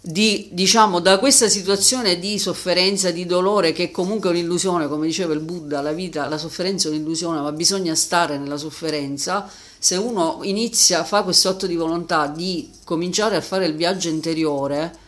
Di, 0.00 0.48
diciamo, 0.50 0.98
da 0.98 1.20
questa 1.20 1.48
situazione 1.48 2.18
di 2.18 2.40
sofferenza, 2.40 3.12
di 3.12 3.24
dolore, 3.24 3.70
che 3.70 3.84
è 3.84 3.90
comunque 3.92 4.30
un'illusione, 4.30 4.88
come 4.88 5.06
diceva 5.06 5.32
il 5.32 5.38
Buddha, 5.38 5.80
la 5.80 5.92
vita, 5.92 6.26
la 6.26 6.38
sofferenza 6.38 6.88
è 6.88 6.90
un'illusione, 6.90 7.40
ma 7.40 7.52
bisogna 7.52 7.94
stare 7.94 8.36
nella 8.36 8.56
sofferenza. 8.56 9.48
Se 9.78 9.94
uno 9.94 10.40
inizia, 10.42 11.04
fa 11.04 11.22
questo 11.22 11.50
atto 11.50 11.68
di 11.68 11.76
volontà 11.76 12.26
di 12.26 12.68
cominciare 12.82 13.36
a 13.36 13.40
fare 13.40 13.66
il 13.66 13.76
viaggio 13.76 14.08
interiore, 14.08 14.99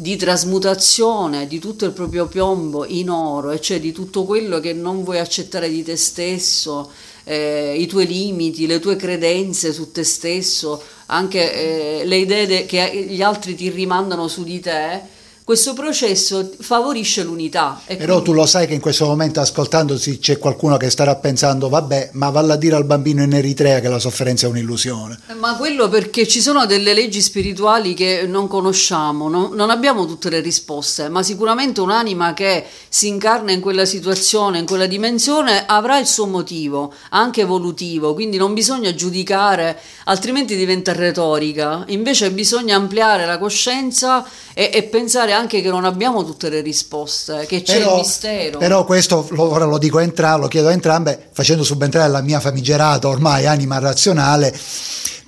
di 0.00 0.14
trasmutazione 0.14 1.48
di 1.48 1.58
tutto 1.58 1.84
il 1.84 1.90
proprio 1.90 2.28
piombo 2.28 2.86
in 2.86 3.10
oro, 3.10 3.50
e 3.50 3.60
cioè 3.60 3.80
di 3.80 3.90
tutto 3.90 4.22
quello 4.22 4.60
che 4.60 4.72
non 4.72 5.02
vuoi 5.02 5.18
accettare 5.18 5.68
di 5.68 5.82
te 5.82 5.96
stesso, 5.96 6.92
eh, 7.24 7.74
i 7.76 7.88
tuoi 7.88 8.06
limiti, 8.06 8.68
le 8.68 8.78
tue 8.78 8.94
credenze 8.94 9.72
su 9.72 9.90
te 9.90 10.04
stesso, 10.04 10.80
anche 11.06 12.00
eh, 12.00 12.04
le 12.04 12.16
idee 12.16 12.46
de- 12.46 12.66
che 12.66 13.06
gli 13.08 13.22
altri 13.22 13.56
ti 13.56 13.70
rimandano 13.70 14.28
su 14.28 14.44
di 14.44 14.60
te, 14.60 15.02
questo 15.48 15.72
processo 15.72 16.50
favorisce 16.60 17.22
l'unità. 17.22 17.80
Però 17.86 18.16
quindi... 18.16 18.24
tu 18.24 18.32
lo 18.34 18.44
sai 18.44 18.66
che 18.66 18.74
in 18.74 18.80
questo 18.80 19.06
momento 19.06 19.40
ascoltandosi 19.40 20.18
c'è 20.18 20.36
qualcuno 20.36 20.76
che 20.76 20.90
starà 20.90 21.16
pensando, 21.16 21.70
vabbè, 21.70 22.10
ma 22.12 22.28
valla 22.28 22.52
a 22.52 22.56
dire 22.58 22.76
al 22.76 22.84
bambino 22.84 23.22
in 23.22 23.32
Eritrea 23.32 23.80
che 23.80 23.88
la 23.88 23.98
sofferenza 23.98 24.44
è 24.44 24.50
un'illusione. 24.50 25.18
Ma 25.40 25.56
quello 25.56 25.88
perché 25.88 26.28
ci 26.28 26.42
sono 26.42 26.66
delle 26.66 26.92
leggi 26.92 27.22
spirituali 27.22 27.94
che 27.94 28.26
non 28.26 28.46
conosciamo, 28.46 29.30
no? 29.30 29.48
non 29.54 29.70
abbiamo 29.70 30.04
tutte 30.04 30.28
le 30.28 30.40
risposte, 30.40 31.08
ma 31.08 31.22
sicuramente 31.22 31.80
un'anima 31.80 32.34
che 32.34 32.66
si 32.90 33.08
incarna 33.08 33.50
in 33.50 33.62
quella 33.62 33.86
situazione, 33.86 34.58
in 34.58 34.66
quella 34.66 34.84
dimensione, 34.84 35.64
avrà 35.64 35.98
il 35.98 36.06
suo 36.06 36.26
motivo, 36.26 36.92
anche 37.08 37.40
evolutivo, 37.40 38.12
quindi 38.12 38.36
non 38.36 38.52
bisogna 38.52 38.92
giudicare, 38.94 39.80
altrimenti 40.04 40.56
diventa 40.56 40.92
retorica, 40.92 41.84
invece 41.86 42.30
bisogna 42.32 42.76
ampliare 42.76 43.24
la 43.24 43.38
coscienza 43.38 44.26
e, 44.52 44.70
e 44.74 44.82
pensare 44.82 45.36
anche 45.38 45.62
che 45.62 45.68
non 45.68 45.84
abbiamo 45.84 46.24
tutte 46.24 46.48
le 46.48 46.60
risposte, 46.60 47.46
che 47.46 47.62
c'è 47.62 47.78
però, 47.78 47.94
il 47.94 48.00
mistero. 48.00 48.58
Però 48.58 48.84
questo 48.84 49.26
lo, 49.30 49.50
ora 49.50 49.64
lo 49.64 49.78
dico 49.78 49.98
a 49.98 50.02
entrambe, 50.02 50.42
lo 50.42 50.48
chiedo 50.48 50.68
a 50.68 50.72
entrambe, 50.72 51.28
facendo 51.32 51.62
subentrare 51.62 52.10
la 52.10 52.20
mia 52.20 52.40
famigerata 52.40 53.08
ormai 53.08 53.46
anima 53.46 53.78
razionale, 53.78 54.52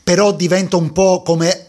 però 0.02 0.33
diventa 0.33 0.76
un 0.76 0.93
po' 0.93 1.23
come 1.23 1.67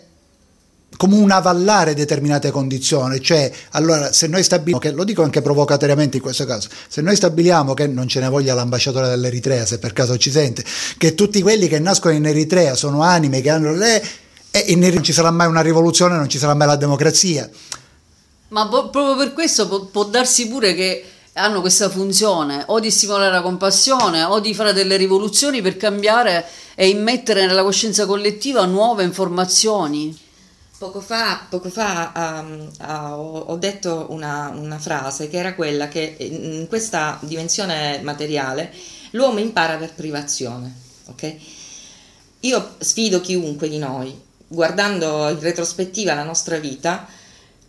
come 0.97 1.15
un 1.15 1.31
avallare 1.31 1.95
determinate 1.95 2.51
condizioni, 2.51 3.19
cioè 3.21 3.51
allora 3.71 4.11
se 4.13 4.27
noi 4.27 4.43
stabiliamo 4.43 4.77
che, 4.79 4.91
lo 4.91 5.03
dico 5.03 5.23
anche 5.23 5.41
provocatoriamente 5.41 6.17
in 6.17 6.21
questo 6.21 6.45
caso, 6.45 6.69
se 6.87 7.01
noi 7.01 7.15
stabiliamo 7.15 7.73
che 7.73 7.87
non 7.87 8.07
ce 8.07 8.19
ne 8.19 8.29
voglia 8.29 8.53
l'ambasciatore 8.53 9.07
dell'Eritrea 9.07 9.65
se 9.65 9.79
per 9.79 9.93
caso 9.93 10.15
ci 10.17 10.29
sente, 10.29 10.63
che 10.99 11.15
tutti 11.15 11.41
quelli 11.41 11.67
che 11.67 11.79
nascono 11.79 12.13
in 12.13 12.27
Eritrea 12.27 12.75
sono 12.75 13.01
anime 13.01 13.41
che 13.41 13.49
hanno 13.49 13.73
le... 13.73 13.99
e 14.51 14.59
in 14.67 14.77
Eritrea 14.77 14.93
non 14.93 15.03
ci 15.03 15.13
sarà 15.13 15.31
mai 15.31 15.47
una 15.47 15.61
rivoluzione, 15.61 16.15
non 16.17 16.29
ci 16.29 16.37
sarà 16.37 16.53
mai 16.53 16.67
la 16.67 16.75
democrazia. 16.75 17.49
Ma 18.51 18.67
po- 18.67 18.89
proprio 18.89 19.15
per 19.15 19.33
questo 19.33 19.67
può, 19.67 19.85
può 19.85 20.03
darsi 20.05 20.47
pure 20.47 20.73
che 20.73 21.05
hanno 21.33 21.61
questa 21.61 21.89
funzione 21.89 22.63
o 22.67 22.79
di 22.79 22.91
stimolare 22.91 23.31
la 23.31 23.41
compassione 23.41 24.23
o 24.23 24.39
di 24.39 24.53
fare 24.53 24.73
delle 24.73 24.97
rivoluzioni 24.97 25.61
per 25.61 25.77
cambiare 25.77 26.45
e 26.75 26.89
immettere 26.89 27.45
nella 27.45 27.63
coscienza 27.63 28.05
collettiva 28.05 28.65
nuove 28.65 29.03
informazioni. 29.03 30.17
Poco 30.77 30.99
fa, 30.99 31.45
poco 31.47 31.69
fa 31.69 32.41
um, 32.43 32.69
uh, 32.79 33.43
ho 33.51 33.55
detto 33.57 34.07
una, 34.09 34.51
una, 34.53 34.79
frase 34.79 35.29
che 35.29 35.37
era 35.37 35.53
quella 35.53 35.87
che 35.87 36.15
in 36.17 36.65
questa 36.67 37.19
dimensione 37.21 37.99
materiale 38.01 38.73
l'uomo 39.11 39.39
impara 39.39 39.77
per 39.77 39.93
privazione. 39.93 40.73
Okay? 41.05 41.39
Io 42.41 42.75
sfido 42.79 43.21
chiunque 43.21 43.69
di 43.69 43.77
noi, 43.77 44.19
guardando 44.47 45.29
in 45.29 45.39
retrospettiva 45.39 46.15
la 46.15 46.23
nostra 46.23 46.57
vita, 46.57 47.07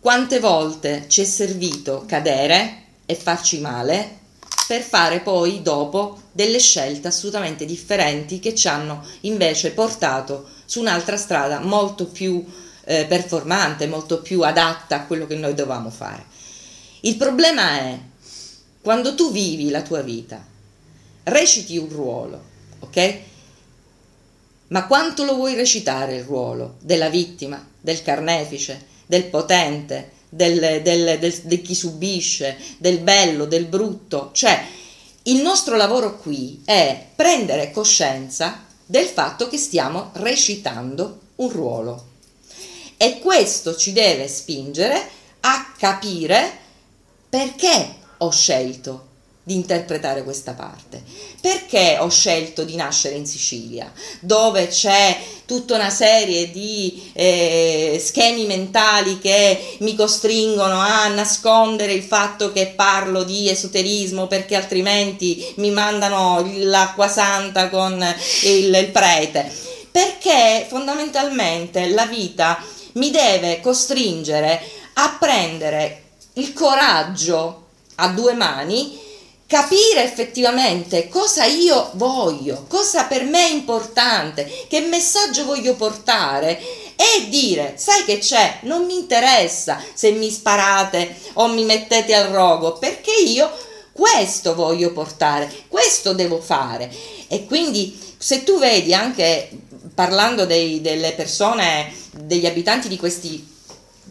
quante 0.03 0.41
volte 0.41 1.05
ci 1.07 1.21
è 1.21 1.23
servito 1.23 2.03
cadere 2.05 2.87
e 3.05 3.15
farci 3.15 3.61
male 3.61 4.19
per 4.67 4.81
fare 4.81 5.21
poi 5.21 5.61
dopo 5.61 6.23
delle 6.33 6.59
scelte 6.59 7.07
assolutamente 7.07 7.63
differenti 7.63 8.39
che 8.39 8.53
ci 8.53 8.67
hanno 8.67 9.01
invece 9.21 9.71
portato 9.71 10.49
su 10.65 10.81
un'altra 10.81 11.15
strada 11.15 11.61
molto 11.61 12.07
più 12.07 12.45
eh, 12.83 13.05
performante, 13.05 13.87
molto 13.87 14.21
più 14.21 14.41
adatta 14.41 14.97
a 14.97 15.05
quello 15.05 15.25
che 15.25 15.35
noi 15.35 15.53
dovevamo 15.53 15.89
fare. 15.89 16.25
Il 17.03 17.15
problema 17.15 17.79
è 17.79 17.97
quando 18.81 19.15
tu 19.15 19.31
vivi 19.31 19.69
la 19.69 19.83
tua 19.83 20.01
vita, 20.01 20.45
reciti 21.23 21.77
un 21.77 21.87
ruolo, 21.87 22.43
ok? 22.79 23.19
Ma 24.67 24.85
quanto 24.85 25.23
lo 25.23 25.35
vuoi 25.35 25.55
recitare 25.55 26.17
il 26.17 26.23
ruolo 26.25 26.75
della 26.81 27.07
vittima, 27.07 27.65
del 27.79 28.01
carnefice, 28.01 28.91
del 29.05 29.25
potente, 29.25 30.11
del, 30.29 30.81
del, 30.81 31.19
del, 31.19 31.41
di 31.43 31.61
chi 31.61 31.75
subisce, 31.75 32.57
del 32.77 32.99
bello, 32.99 33.45
del 33.45 33.65
brutto. 33.65 34.31
Cioè, 34.33 34.65
il 35.23 35.41
nostro 35.41 35.75
lavoro 35.75 36.17
qui 36.17 36.61
è 36.65 37.07
prendere 37.15 37.71
coscienza 37.71 38.65
del 38.85 39.05
fatto 39.05 39.47
che 39.47 39.57
stiamo 39.57 40.09
recitando 40.13 41.19
un 41.35 41.49
ruolo. 41.49 42.07
E 42.97 43.19
questo 43.19 43.75
ci 43.75 43.91
deve 43.91 44.27
spingere 44.27 45.09
a 45.41 45.73
capire 45.77 46.59
perché 47.29 47.95
ho 48.17 48.31
scelto 48.31 49.11
di 49.45 49.55
interpretare 49.55 50.23
questa 50.23 50.53
parte. 50.53 51.03
Perché 51.41 51.97
ho 51.99 52.09
scelto 52.09 52.63
di 52.63 52.75
nascere 52.75 53.15
in 53.15 53.25
Sicilia, 53.25 53.91
dove 54.21 54.67
c'è 54.67 55.19
tutta 55.45 55.75
una 55.75 55.89
serie 55.89 56.49
di 56.51 57.11
eh, 57.11 58.01
schemi 58.01 58.45
mentali 58.45 59.19
che 59.19 59.75
mi 59.79 59.95
costringono 59.95 60.79
a 60.79 61.07
nascondere 61.09 61.91
il 61.91 62.03
fatto 62.03 62.53
che 62.53 62.67
parlo 62.67 63.23
di 63.23 63.49
esoterismo 63.49 64.27
perché 64.27 64.55
altrimenti 64.55 65.53
mi 65.57 65.71
mandano 65.71 66.49
l'acqua 66.59 67.09
santa 67.09 67.69
con 67.69 68.01
il, 68.43 68.73
il 68.73 68.89
prete? 68.91 69.51
Perché 69.91 70.65
fondamentalmente 70.69 71.89
la 71.89 72.05
vita 72.05 72.63
mi 72.93 73.11
deve 73.11 73.59
costringere 73.59 74.61
a 74.93 75.17
prendere 75.19 76.03
il 76.33 76.53
coraggio 76.53 77.65
a 77.95 78.07
due 78.07 78.33
mani 78.33 79.02
capire 79.47 80.03
effettivamente 80.03 81.09
cosa 81.09 81.45
io 81.45 81.91
voglio, 81.93 82.65
cosa 82.67 83.03
per 83.03 83.23
me 83.23 83.47
è 83.47 83.51
importante, 83.51 84.49
che 84.67 84.81
messaggio 84.81 85.45
voglio 85.45 85.75
portare 85.75 86.59
e 86.95 87.29
dire, 87.29 87.73
sai 87.77 88.03
che 88.05 88.17
c'è, 88.17 88.59
non 88.61 88.85
mi 88.85 88.95
interessa 88.95 89.81
se 89.93 90.11
mi 90.11 90.29
sparate 90.31 91.15
o 91.33 91.47
mi 91.47 91.63
mettete 91.65 92.13
al 92.15 92.29
rogo, 92.29 92.77
perché 92.77 93.11
io 93.11 93.51
questo 93.91 94.55
voglio 94.55 94.91
portare, 94.91 95.51
questo 95.67 96.13
devo 96.13 96.39
fare. 96.39 96.91
E 97.27 97.45
quindi 97.45 97.99
se 98.17 98.43
tu 98.43 98.57
vedi 98.57 98.93
anche 98.93 99.49
parlando 99.93 100.45
dei, 100.45 100.81
delle 100.81 101.11
persone, 101.13 101.93
degli 102.11 102.45
abitanti 102.45 102.87
di 102.87 102.97
questi 102.97 103.51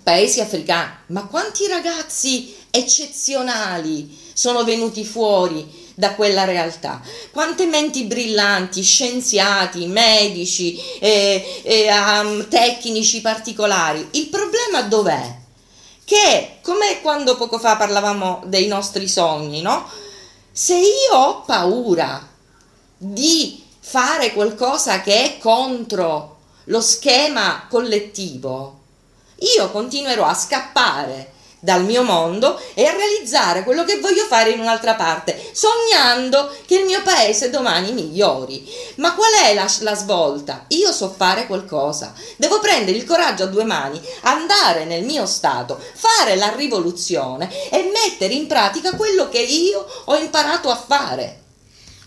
paesi 0.03 0.41
africani, 0.41 0.91
ma 1.07 1.27
quanti 1.27 1.67
ragazzi 1.67 2.55
eccezionali 2.75 4.19
sono 4.33 4.65
venuti 4.65 5.05
fuori 5.05 5.81
da 5.95 6.15
quella 6.15 6.45
realtà. 6.45 7.03
Quante 7.31 7.67
menti 7.67 8.05
brillanti, 8.05 8.83
scienziati, 8.83 9.87
medici, 9.87 10.81
eh, 10.99 11.61
eh, 11.63 11.89
um, 11.93 12.49
tecnici 12.49 13.21
particolari. 13.21 14.09
Il 14.13 14.29
problema 14.29 14.83
dov'è? 14.83 15.41
Che 16.03 16.59
come 16.63 17.01
quando 17.03 17.37
poco 17.37 17.59
fa 17.59 17.77
parlavamo 17.77 18.45
dei 18.47 18.67
nostri 18.67 19.07
sogni, 19.07 19.61
no? 19.61 19.87
Se 20.51 20.75
io 20.75 21.15
ho 21.15 21.43
paura 21.43 22.27
di 22.97 23.63
fare 23.81 24.33
qualcosa 24.33 25.03
che 25.03 25.25
è 25.25 25.39
contro 25.39 26.39
lo 26.65 26.81
schema 26.81 27.67
collettivo, 27.69 28.81
io 29.57 29.71
continuerò 29.71 30.25
a 30.25 30.35
scappare 30.35 31.33
dal 31.65 31.85
mio 31.85 32.03
mondo 32.03 32.61
e 32.75 32.87
a 32.87 32.93
realizzare 32.93 33.63
quello 33.63 33.85
che 33.85 34.01
voglio 34.01 34.25
fare 34.25 34.51
in 34.51 34.59
un'altra 34.59 34.97
parte, 34.97 35.41
sognando 35.53 36.53
che 36.67 36.75
il 36.79 36.87
mio 36.87 37.01
paese 37.03 37.51
domani 37.51 37.93
migliori. 37.93 38.69
Ma 38.97 39.15
qual 39.15 39.31
è 39.45 39.55
la, 39.55 39.71
la 39.81 39.95
svolta? 39.95 40.65
Io 40.69 40.91
so 40.91 41.15
fare 41.17 41.47
qualcosa, 41.47 42.13
devo 42.37 42.59
prendere 42.59 42.99
il 42.99 43.05
coraggio 43.05 43.45
a 43.45 43.47
due 43.47 43.63
mani, 43.63 44.01
andare 44.23 44.85
nel 44.87 45.05
mio 45.05 45.25
stato, 45.25 45.79
fare 45.95 46.35
la 46.35 46.53
rivoluzione 46.57 47.49
e 47.71 47.93
mettere 47.93 48.35
in 48.35 48.49
pratica 48.49 48.97
quello 48.97 49.29
che 49.29 49.41
io 49.41 49.87
ho 50.07 50.17
imparato 50.17 50.69
a 50.69 50.77
fare. 50.77 51.37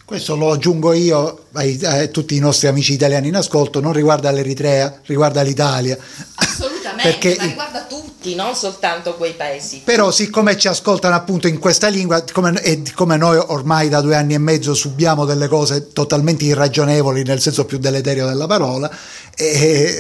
Questo 0.06 0.36
lo 0.36 0.52
aggiungo 0.52 0.94
io 0.94 1.46
a 1.54 2.08
tutti 2.08 2.36
i 2.36 2.39
nostri 2.39 2.68
amici 2.68 2.94
italiani 2.94 3.30
in 3.30 3.36
ascolto, 3.36 3.80
non 3.80 3.91
riguarda 3.91 4.30
l'Eritrea, 4.30 5.00
riguarda 5.06 5.41
l'Italia. 5.41 5.98
Assolutamente, 6.36 7.02
Perché, 7.10 7.36
ma 7.39 7.46
riguarda 7.46 7.85
tutti, 8.25 8.35
non 8.35 8.55
soltanto 8.55 9.13
quei 9.13 9.33
paesi. 9.33 9.81
Però 9.83 10.09
siccome 10.09 10.57
ci 10.57 10.67
ascoltano 10.67 11.15
appunto 11.15 11.47
in 11.47 11.59
questa 11.59 11.88
lingua 11.88 12.23
come, 12.31 12.59
e 12.61 12.81
come 12.95 13.17
noi 13.17 13.38
ormai 13.38 13.89
da 13.89 14.01
due 14.01 14.15
anni 14.15 14.33
e 14.33 14.39
mezzo 14.39 14.73
subiamo 14.73 15.25
delle 15.25 15.47
cose 15.47 15.93
totalmente 15.93 16.45
irragionevoli 16.45 17.23
nel 17.23 17.39
senso 17.39 17.65
più 17.65 17.77
deleterio 17.77 18.25
della 18.25 18.47
parola, 18.47 18.89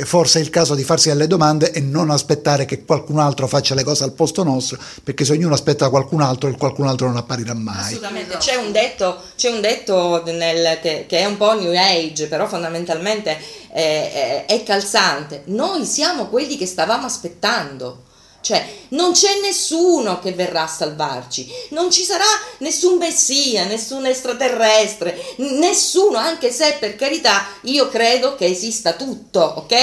forse 0.03 0.39
è 0.39 0.41
il 0.41 0.49
caso 0.49 0.75
di 0.75 0.83
farsi 0.83 1.09
delle 1.09 1.27
domande 1.27 1.71
e 1.71 1.81
non 1.81 2.09
aspettare 2.09 2.65
che 2.65 2.83
qualcun 2.83 3.19
altro 3.19 3.47
faccia 3.47 3.75
le 3.75 3.83
cose 3.83 4.03
al 4.03 4.13
posto 4.13 4.43
nostro, 4.43 4.77
perché 5.03 5.25
se 5.25 5.33
ognuno 5.33 5.53
aspetta 5.53 5.89
qualcun 5.89 6.21
altro, 6.21 6.49
il 6.49 6.57
qualcun 6.57 6.87
altro 6.87 7.07
non 7.07 7.17
apparirà 7.17 7.53
mai. 7.53 7.79
Assolutamente, 7.79 8.37
c'è 8.37 8.55
un 8.55 8.71
detto, 8.71 9.21
c'è 9.35 9.51
un 9.51 9.61
detto 9.61 10.23
nel, 10.25 10.79
che, 10.81 11.05
che, 11.07 11.19
è 11.19 11.25
un 11.25 11.37
po' 11.37 11.53
new 11.53 11.73
age, 11.75 12.27
però 12.27 12.47
fondamentalmente 12.47 13.37
è 13.75 14.63
calzante. 14.65 15.43
Noi 15.45 15.85
siamo 15.85 16.27
quelli 16.27 16.57
che 16.57 16.65
stavamo 16.65 17.05
aspettando. 17.05 18.03
Cioè, 18.45 18.63
non 18.89 19.13
c'è 19.13 19.41
nessuno 19.41 20.19
che 20.19 20.33
verrà 20.33 20.65
a 20.65 20.67
salvarci, 20.67 21.49
non 21.69 21.89
ci 21.89 22.03
sarà 22.03 22.23
nessun 22.59 22.99
messia, 22.99 23.65
nessun 23.65 24.05
extraterrestre, 24.05 25.19
nessuno, 25.37 26.19
anche 26.19 26.51
se 26.51 26.77
per 26.79 26.95
carità 26.95 27.43
io 27.61 27.89
credo 27.89 28.35
che 28.35 28.45
esista 28.45 28.93
tutto, 28.93 29.41
ok? 29.41 29.73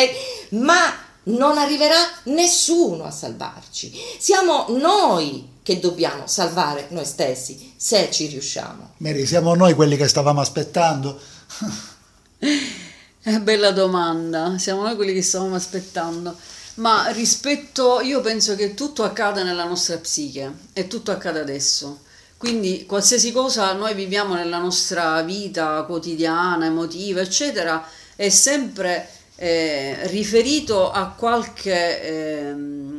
Ma 0.50 0.96
non 1.24 1.58
arriverà 1.58 1.98
nessuno 2.26 3.02
a 3.02 3.10
salvarci. 3.10 3.92
Siamo 4.16 4.66
noi 4.68 5.54
che 5.64 5.80
dobbiamo 5.80 6.28
salvare 6.28 6.86
noi 6.90 7.04
stessi, 7.04 7.72
se 7.76 8.12
ci 8.12 8.28
riusciamo. 8.28 8.92
Mary, 8.98 9.26
siamo 9.26 9.56
noi 9.56 9.74
quelli 9.74 9.96
che 9.96 10.06
stavamo 10.06 10.40
aspettando? 10.40 11.18
È 13.24 13.38
bella 13.38 13.72
domanda, 13.72 14.56
siamo 14.58 14.82
noi 14.82 14.94
quelli 14.94 15.14
che 15.14 15.22
stavamo 15.22 15.56
aspettando. 15.56 16.36
Ma 16.74 17.08
rispetto, 17.08 18.00
io 18.00 18.22
penso 18.22 18.56
che 18.56 18.72
tutto 18.72 19.02
accada 19.02 19.42
nella 19.42 19.64
nostra 19.64 19.98
psiche 19.98 20.50
e 20.72 20.86
tutto 20.86 21.10
accade 21.10 21.40
adesso. 21.40 22.00
Quindi 22.38 22.86
qualsiasi 22.86 23.30
cosa 23.30 23.72
noi 23.74 23.94
viviamo 23.94 24.34
nella 24.34 24.58
nostra 24.58 25.20
vita 25.22 25.82
quotidiana, 25.82 26.66
emotiva, 26.66 27.20
eccetera, 27.20 27.86
è 28.16 28.30
sempre 28.30 29.06
eh, 29.36 30.06
riferito 30.08 30.90
a 30.90 31.08
qualche 31.10 32.02
eh, 32.02 32.54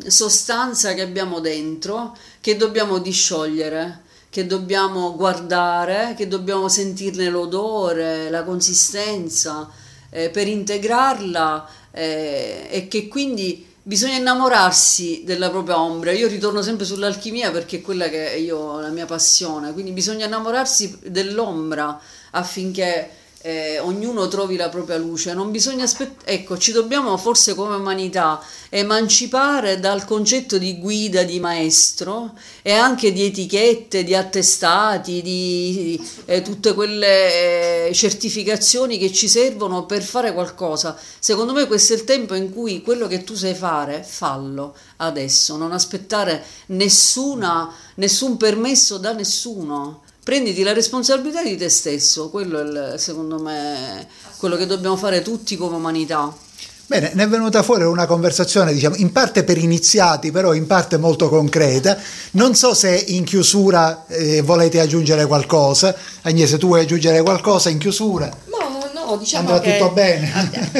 sostanza 0.07 0.93
che 0.93 1.01
abbiamo 1.01 1.39
dentro, 1.39 2.15
che 2.41 2.55
dobbiamo 2.55 2.99
disciogliere, 2.99 4.03
che 4.29 4.45
dobbiamo 4.45 5.15
guardare, 5.15 6.13
che 6.15 6.27
dobbiamo 6.27 6.67
sentirne 6.67 7.27
l'odore, 7.29 8.29
la 8.29 8.43
consistenza, 8.43 9.69
eh, 10.09 10.29
per 10.29 10.47
integrarla 10.47 11.67
eh, 11.93 12.67
e 12.69 12.87
che 12.87 13.07
quindi 13.07 13.71
bisogna 13.83 14.15
innamorarsi 14.17 15.23
della 15.23 15.49
propria 15.49 15.79
ombra. 15.79 16.11
Io 16.11 16.27
ritorno 16.27 16.61
sempre 16.61 16.85
sull'alchimia 16.85 17.51
perché 17.51 17.77
è 17.77 17.81
quella 17.81 18.09
che 18.09 18.35
io 18.37 18.79
la 18.79 18.89
mia 18.89 19.05
passione, 19.05 19.73
quindi 19.73 19.91
bisogna 19.91 20.25
innamorarsi 20.25 20.99
dell'ombra 21.07 21.99
affinché 22.31 23.09
eh, 23.45 23.77
ognuno 23.79 24.29
trovi 24.29 24.55
la 24.55 24.69
propria 24.69 24.97
luce, 24.97 25.33
non 25.33 25.51
bisogna 25.51 25.83
aspettare, 25.83 26.31
ecco, 26.31 26.57
ci 26.57 26.71
dobbiamo 26.71 27.17
forse 27.17 27.53
come 27.55 27.75
umanità 27.75 28.41
emancipare 28.69 29.81
dal 29.81 30.05
concetto 30.05 30.57
di 30.57 30.79
guida, 30.79 31.23
di 31.23 31.41
maestro 31.41 32.35
e 32.61 32.71
anche 32.71 33.11
di 33.11 33.25
etichette, 33.25 34.05
di 34.05 34.15
attestati, 34.15 35.21
di, 35.21 36.01
eh, 36.23 36.41
tutte 36.41 36.73
quelle 36.73 37.87
eh, 37.89 37.93
certificazioni 37.93 38.97
che 38.97 39.11
ci 39.11 39.27
servono 39.27 39.85
per 39.85 40.03
fare 40.03 40.31
qualcosa. 40.31 40.97
Secondo 41.19 41.51
me 41.51 41.67
questo 41.67 41.91
è 41.91 41.97
il 41.97 42.05
tempo 42.05 42.35
in 42.35 42.49
cui 42.49 42.81
quello 42.81 43.07
che 43.07 43.25
tu 43.25 43.35
sai 43.35 43.55
fare, 43.55 44.05
fallo 44.07 44.73
adesso, 44.97 45.57
non 45.57 45.73
aspettare 45.73 46.41
nessuna, 46.67 47.69
nessun 47.95 48.37
permesso 48.37 48.97
da 48.97 49.11
nessuno 49.11 50.02
prenditi 50.23 50.63
la 50.63 50.73
responsabilità 50.73 51.43
di 51.43 51.57
te 51.57 51.69
stesso, 51.69 52.29
quello 52.29 52.59
è 52.59 52.63
il, 52.63 52.93
secondo 52.97 53.39
me 53.39 54.07
quello 54.37 54.55
che 54.55 54.65
dobbiamo 54.65 54.95
fare 54.95 55.21
tutti 55.21 55.57
come 55.57 55.75
umanità. 55.75 56.33
Bene, 56.85 57.11
ne 57.13 57.23
è 57.23 57.27
venuta 57.27 57.63
fuori 57.63 57.83
una 57.83 58.05
conversazione, 58.05 58.73
diciamo, 58.73 58.95
in 58.97 59.11
parte 59.11 59.43
per 59.43 59.57
iniziati, 59.57 60.31
però 60.31 60.53
in 60.53 60.67
parte 60.67 60.97
molto 60.97 61.29
concreta. 61.29 61.97
Non 62.31 62.55
so 62.55 62.73
se 62.73 62.93
in 63.07 63.23
chiusura 63.23 64.05
eh, 64.07 64.41
volete 64.41 64.79
aggiungere 64.79 65.25
qualcosa. 65.25 65.95
Agnese, 66.23 66.57
tu 66.57 66.67
vuoi 66.67 66.81
aggiungere 66.81 67.21
qualcosa 67.21 67.69
in 67.69 67.77
chiusura? 67.77 68.29
No, 68.45 68.89
no, 68.93 69.15
diciamo 69.17 69.49
andrà 69.49 69.61
che... 69.61 69.77
tutto 69.77 69.91
bene. 69.91 70.31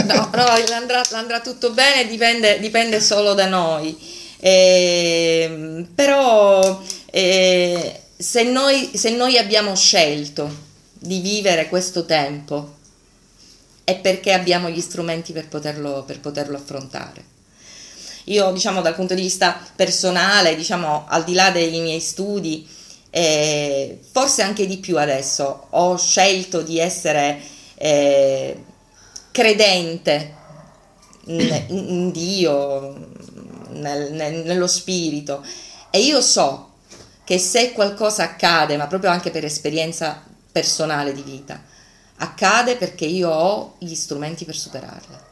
No, 0.06 0.14
no 0.36 0.46
andrà, 0.76 1.04
andrà, 1.14 1.40
tutto 1.40 1.72
bene, 1.72 2.08
dipende, 2.08 2.60
dipende 2.60 3.00
solo 3.00 3.34
da 3.34 3.48
noi. 3.48 3.98
Eh, 4.40 5.86
però... 5.96 6.82
Eh, 7.06 8.03
se 8.16 8.44
noi, 8.44 8.92
se 8.94 9.10
noi 9.12 9.38
abbiamo 9.38 9.76
scelto 9.76 10.72
di 10.94 11.20
vivere 11.20 11.68
questo 11.68 12.06
tempo 12.06 12.76
è 13.84 14.00
perché 14.00 14.32
abbiamo 14.32 14.70
gli 14.70 14.80
strumenti 14.80 15.34
per 15.34 15.48
poterlo, 15.48 16.04
per 16.06 16.20
poterlo 16.20 16.56
affrontare. 16.56 17.32
Io, 18.26 18.52
diciamo, 18.52 18.82
dal 18.82 18.96
punto 18.96 19.14
di 19.14 19.22
vista 19.22 19.60
personale, 19.76 20.56
diciamo, 20.56 21.06
al 21.08 21.26
di 21.26 21.34
là 21.34 21.52
dei 21.52 21.82
miei 21.82 22.00
studi, 22.00 22.66
eh, 23.10 24.00
forse 24.12 24.42
anche 24.42 24.66
di 24.66 24.78
più 24.78 24.98
adesso, 24.98 25.68
ho 25.72 25.98
scelto 25.98 26.62
di 26.62 26.80
essere 26.80 27.42
eh, 27.76 28.64
credente 29.32 30.36
in, 31.26 31.66
in 31.68 32.12
Dio, 32.12 33.12
nel, 33.74 34.14
nel, 34.14 34.46
nello 34.46 34.68
spirito 34.68 35.46
e 35.90 36.00
io 36.00 36.22
so 36.22 36.73
che 37.24 37.38
se 37.38 37.72
qualcosa 37.72 38.24
accade, 38.24 38.78
ma 38.78 38.88
proprio 38.88 39.12
anche 39.12 39.32
per 39.32 39.46
esperienza 39.46 40.24
personale 40.52 41.14
di 41.14 41.22
vita, 41.22 41.62
accade 42.18 42.76
perché 42.76 43.06
io 43.06 43.30
ho 43.30 43.76
gli 43.80 43.96
strumenti 43.96 44.46
per 44.46 44.56
superarle. 44.56 45.32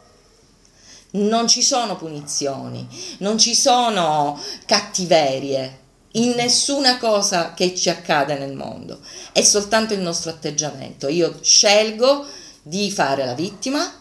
Non 1.12 1.48
ci 1.48 1.62
sono 1.62 1.98
punizioni, 1.98 2.88
non 3.20 3.38
ci 3.38 3.54
sono 3.54 4.40
cattiverie 4.66 5.80
in 6.14 6.32
nessuna 6.32 6.98
cosa 6.98 7.54
che 7.54 7.76
ci 7.76 7.90
accade 7.90 8.38
nel 8.38 8.54
mondo, 8.54 9.00
è 9.32 9.42
soltanto 9.42 9.94
il 9.94 10.02
nostro 10.02 10.30
atteggiamento. 10.30 11.08
Io 11.08 11.38
scelgo 11.42 12.26
di 12.62 12.92
fare 12.92 13.26
la 13.26 13.34
vittima 13.34 14.00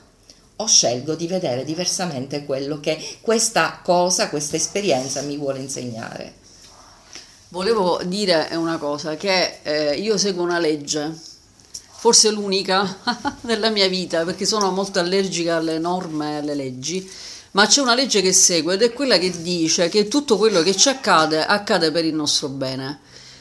o 0.56 0.66
scelgo 0.66 1.14
di 1.14 1.26
vedere 1.26 1.64
diversamente 1.64 2.44
quello 2.44 2.80
che 2.80 2.98
questa 3.20 3.80
cosa, 3.82 4.28
questa 4.28 4.56
esperienza 4.56 5.22
mi 5.22 5.36
vuole 5.36 5.60
insegnare. 5.60 6.39
Volevo 7.52 8.00
dire 8.04 8.48
una 8.52 8.78
cosa, 8.78 9.16
che 9.16 9.58
eh, 9.62 9.96
io 9.96 10.16
seguo 10.16 10.44
una 10.44 10.60
legge, 10.60 11.12
forse 11.90 12.30
l'unica 12.30 12.98
nella 13.42 13.70
mia 13.70 13.88
vita, 13.88 14.24
perché 14.24 14.46
sono 14.46 14.70
molto 14.70 15.00
allergica 15.00 15.56
alle 15.56 15.80
norme 15.80 16.34
e 16.34 16.36
alle 16.36 16.54
leggi, 16.54 17.10
ma 17.52 17.66
c'è 17.66 17.80
una 17.80 17.96
legge 17.96 18.22
che 18.22 18.32
segue 18.32 18.74
ed 18.74 18.82
è 18.82 18.92
quella 18.92 19.18
che 19.18 19.42
dice 19.42 19.88
che 19.88 20.06
tutto 20.06 20.36
quello 20.36 20.62
che 20.62 20.76
ci 20.76 20.90
accade 20.90 21.44
accade 21.44 21.90
per 21.90 22.04
il 22.04 22.14
nostro 22.14 22.46
bene. 22.50 23.00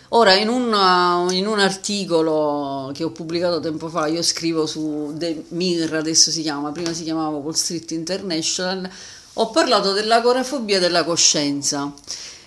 Ora, 0.09 0.33
in 0.33 0.49
un, 0.49 1.29
in 1.31 1.45
un 1.45 1.59
articolo 1.59 2.89
che 2.95 3.03
ho 3.03 3.11
pubblicato 3.11 3.59
tempo 3.59 3.89
fa, 3.89 4.07
io 4.07 4.23
scrivo 4.23 4.65
su 4.65 5.13
The 5.17 5.43
Mir, 5.49 5.93
adesso 5.93 6.31
si 6.31 6.41
chiama, 6.41 6.71
prima 6.71 6.93
si 6.93 7.03
chiamava 7.03 7.37
Wall 7.37 7.53
Street 7.53 7.91
International, 7.91 8.89
ho 9.33 9.51
parlato 9.51 9.91
dell'agorafobia 9.93 10.79
della 10.79 11.03
coscienza, 11.03 11.93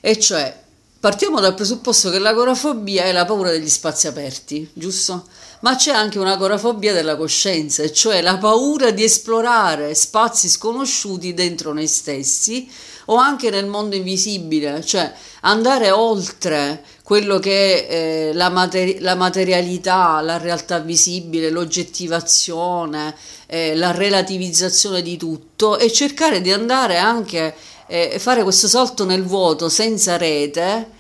e 0.01 0.19
cioè 0.19 0.62
Partiamo 1.03 1.41
dal 1.41 1.55
presupposto 1.55 2.11
che 2.11 2.21
l'agorafobia 2.21 3.03
è 3.03 3.11
la 3.11 3.25
paura 3.25 3.51
degli 3.51 3.69
spazi 3.69 4.07
aperti, 4.07 4.71
giusto? 4.73 5.25
Ma 5.63 5.75
c'è 5.75 5.91
anche 5.91 6.21
un'agorafobia 6.21 6.93
della 6.93 7.17
coscienza, 7.17 7.91
cioè 7.91 8.21
la 8.21 8.39
paura 8.39 8.93
di 8.93 9.03
esplorare 9.03 9.97
spazi 9.97 10.49
sconosciuti 10.49 11.35
dentro 11.35 11.73
noi 11.73 11.89
stessi 11.89 12.71
o 13.07 13.17
anche 13.17 13.51
nel 13.51 13.67
mondo 13.67 13.97
invisibile, 13.97 14.85
cioè 14.85 15.13
andare 15.41 15.91
oltre 15.91 16.85
quello 17.03 17.41
che 17.41 17.89
è 17.89 17.95
eh, 17.95 18.33
la, 18.33 18.49
materi- 18.49 19.01
la, 19.01 19.17
materialità, 19.17 20.21
la 20.21 20.39
realtà 20.39 20.79
visibile, 20.79 21.51
l'oggettivazione, 21.51 23.17
eh, 23.47 23.75
la 23.75 23.91
relativizzazione 23.91 25.03
di 25.03 25.17
tutto 25.17 25.79
e 25.79 25.91
cercare 25.91 26.41
di 26.41 26.53
andare 26.53 26.99
anche 26.99 27.57
eh, 27.93 28.19
fare 28.19 28.43
questo 28.43 28.69
salto 28.69 29.05
nel 29.05 29.23
vuoto 29.23 29.69
senza 29.69 30.17
rete, 30.17 30.93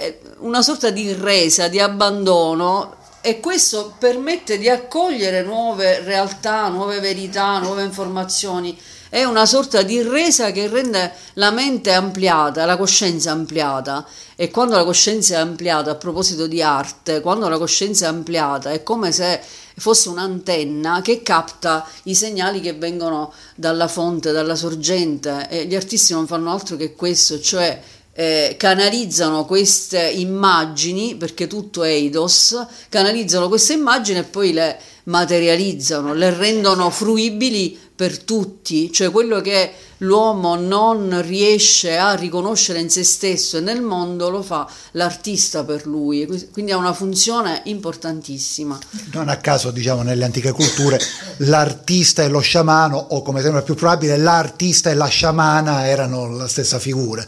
eh, 0.00 0.18
una 0.38 0.62
sorta 0.62 0.88
di 0.88 1.12
resa, 1.12 1.68
di 1.68 1.78
abbandono 1.78 2.96
e 3.20 3.38
questo 3.38 3.94
permette 3.98 4.56
di 4.56 4.66
accogliere 4.66 5.42
nuove 5.42 6.00
realtà, 6.00 6.68
nuove 6.68 7.00
verità, 7.00 7.58
nuove 7.58 7.82
informazioni. 7.82 8.78
È 9.10 9.24
una 9.24 9.44
sorta 9.44 9.82
di 9.82 10.00
resa 10.00 10.50
che 10.50 10.68
rende 10.68 11.12
la 11.34 11.50
mente 11.50 11.92
ampliata, 11.92 12.64
la 12.64 12.78
coscienza 12.78 13.30
ampliata. 13.30 14.06
E 14.34 14.50
quando 14.50 14.74
la 14.76 14.84
coscienza 14.84 15.34
è 15.34 15.38
ampliata, 15.40 15.90
a 15.90 15.96
proposito 15.96 16.46
di 16.46 16.62
arte, 16.62 17.20
quando 17.20 17.48
la 17.48 17.58
coscienza 17.58 18.06
è 18.06 18.08
ampliata, 18.08 18.70
è 18.70 18.82
come 18.82 19.12
se 19.12 19.40
fosse 19.78 20.08
un'antenna 20.08 21.00
che 21.02 21.22
capta 21.22 21.86
i 22.04 22.14
segnali 22.14 22.60
che 22.60 22.74
vengono 22.74 23.32
dalla 23.54 23.88
fonte, 23.88 24.32
dalla 24.32 24.54
sorgente 24.54 25.48
e 25.48 25.66
gli 25.66 25.74
artisti 25.74 26.12
non 26.12 26.26
fanno 26.26 26.50
altro 26.50 26.76
che 26.76 26.94
questo, 26.94 27.40
cioè 27.40 27.80
eh, 28.12 28.56
canalizzano 28.58 29.44
queste 29.44 30.00
immagini, 30.00 31.14
perché 31.14 31.46
tutto 31.46 31.84
è 31.84 31.90
eidos, 31.90 32.66
canalizzano 32.88 33.46
queste 33.46 33.74
immagini 33.74 34.18
e 34.18 34.24
poi 34.24 34.52
le 34.52 34.76
materializzano, 35.04 36.14
le 36.14 36.34
rendono 36.34 36.90
fruibili 36.90 37.78
per 37.98 38.22
tutti, 38.22 38.92
cioè 38.92 39.10
quello 39.10 39.40
che 39.40 39.72
l'uomo 39.98 40.54
non 40.54 41.20
riesce 41.20 41.96
a 41.96 42.14
riconoscere 42.14 42.78
in 42.78 42.88
se 42.90 43.02
stesso 43.02 43.56
e 43.56 43.60
nel 43.60 43.82
mondo 43.82 44.30
lo 44.30 44.40
fa 44.40 44.70
l'artista 44.92 45.64
per 45.64 45.84
lui, 45.84 46.48
quindi 46.52 46.70
ha 46.70 46.76
una 46.76 46.92
funzione 46.92 47.62
importantissima. 47.64 48.78
Non 49.14 49.28
a 49.28 49.38
caso, 49.38 49.72
diciamo, 49.72 50.02
nelle 50.02 50.24
antiche 50.24 50.52
culture 50.52 51.00
l'artista 51.38 52.22
e 52.22 52.28
lo 52.28 52.38
sciamano, 52.38 52.96
o 52.96 53.22
come 53.22 53.42
sembra 53.42 53.62
più 53.62 53.74
probabile, 53.74 54.16
l'artista 54.16 54.90
e 54.90 54.94
la 54.94 55.08
sciamana 55.08 55.88
erano 55.88 56.30
la 56.30 56.46
stessa 56.46 56.78
figura. 56.78 57.26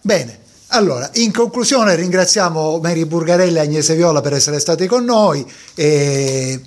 Bene, 0.00 0.38
allora, 0.68 1.10
in 1.14 1.32
conclusione 1.32 1.96
ringraziamo 1.96 2.78
Mary 2.78 3.04
Burgarella 3.04 3.62
e 3.62 3.64
Agnese 3.64 3.96
Viola 3.96 4.20
per 4.20 4.34
essere 4.34 4.60
stati 4.60 4.86
con 4.86 5.04
noi. 5.04 5.44
E 5.74 6.60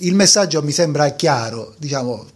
il 0.00 0.14
messaggio 0.14 0.62
mi 0.62 0.72
sembra 0.72 1.08
chiaro, 1.10 1.74
diciamo, 1.78 2.26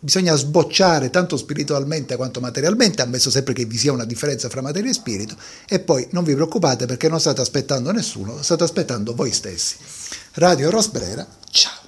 bisogna 0.00 0.34
sbocciare 0.34 1.10
tanto 1.10 1.36
spiritualmente 1.36 2.16
quanto 2.16 2.40
materialmente, 2.40 3.02
ammesso 3.02 3.30
sempre 3.30 3.54
che 3.54 3.64
vi 3.64 3.78
sia 3.78 3.92
una 3.92 4.04
differenza 4.04 4.48
fra 4.48 4.60
materia 4.60 4.90
e 4.90 4.94
spirito, 4.94 5.36
e 5.66 5.80
poi 5.80 6.06
non 6.10 6.24
vi 6.24 6.34
preoccupate 6.34 6.86
perché 6.86 7.08
non 7.08 7.20
state 7.20 7.40
aspettando 7.40 7.90
nessuno, 7.90 8.42
state 8.42 8.64
aspettando 8.64 9.14
voi 9.14 9.32
stessi. 9.32 9.76
Radio 10.34 10.70
Rosbrera, 10.70 11.26
ciao! 11.50 11.83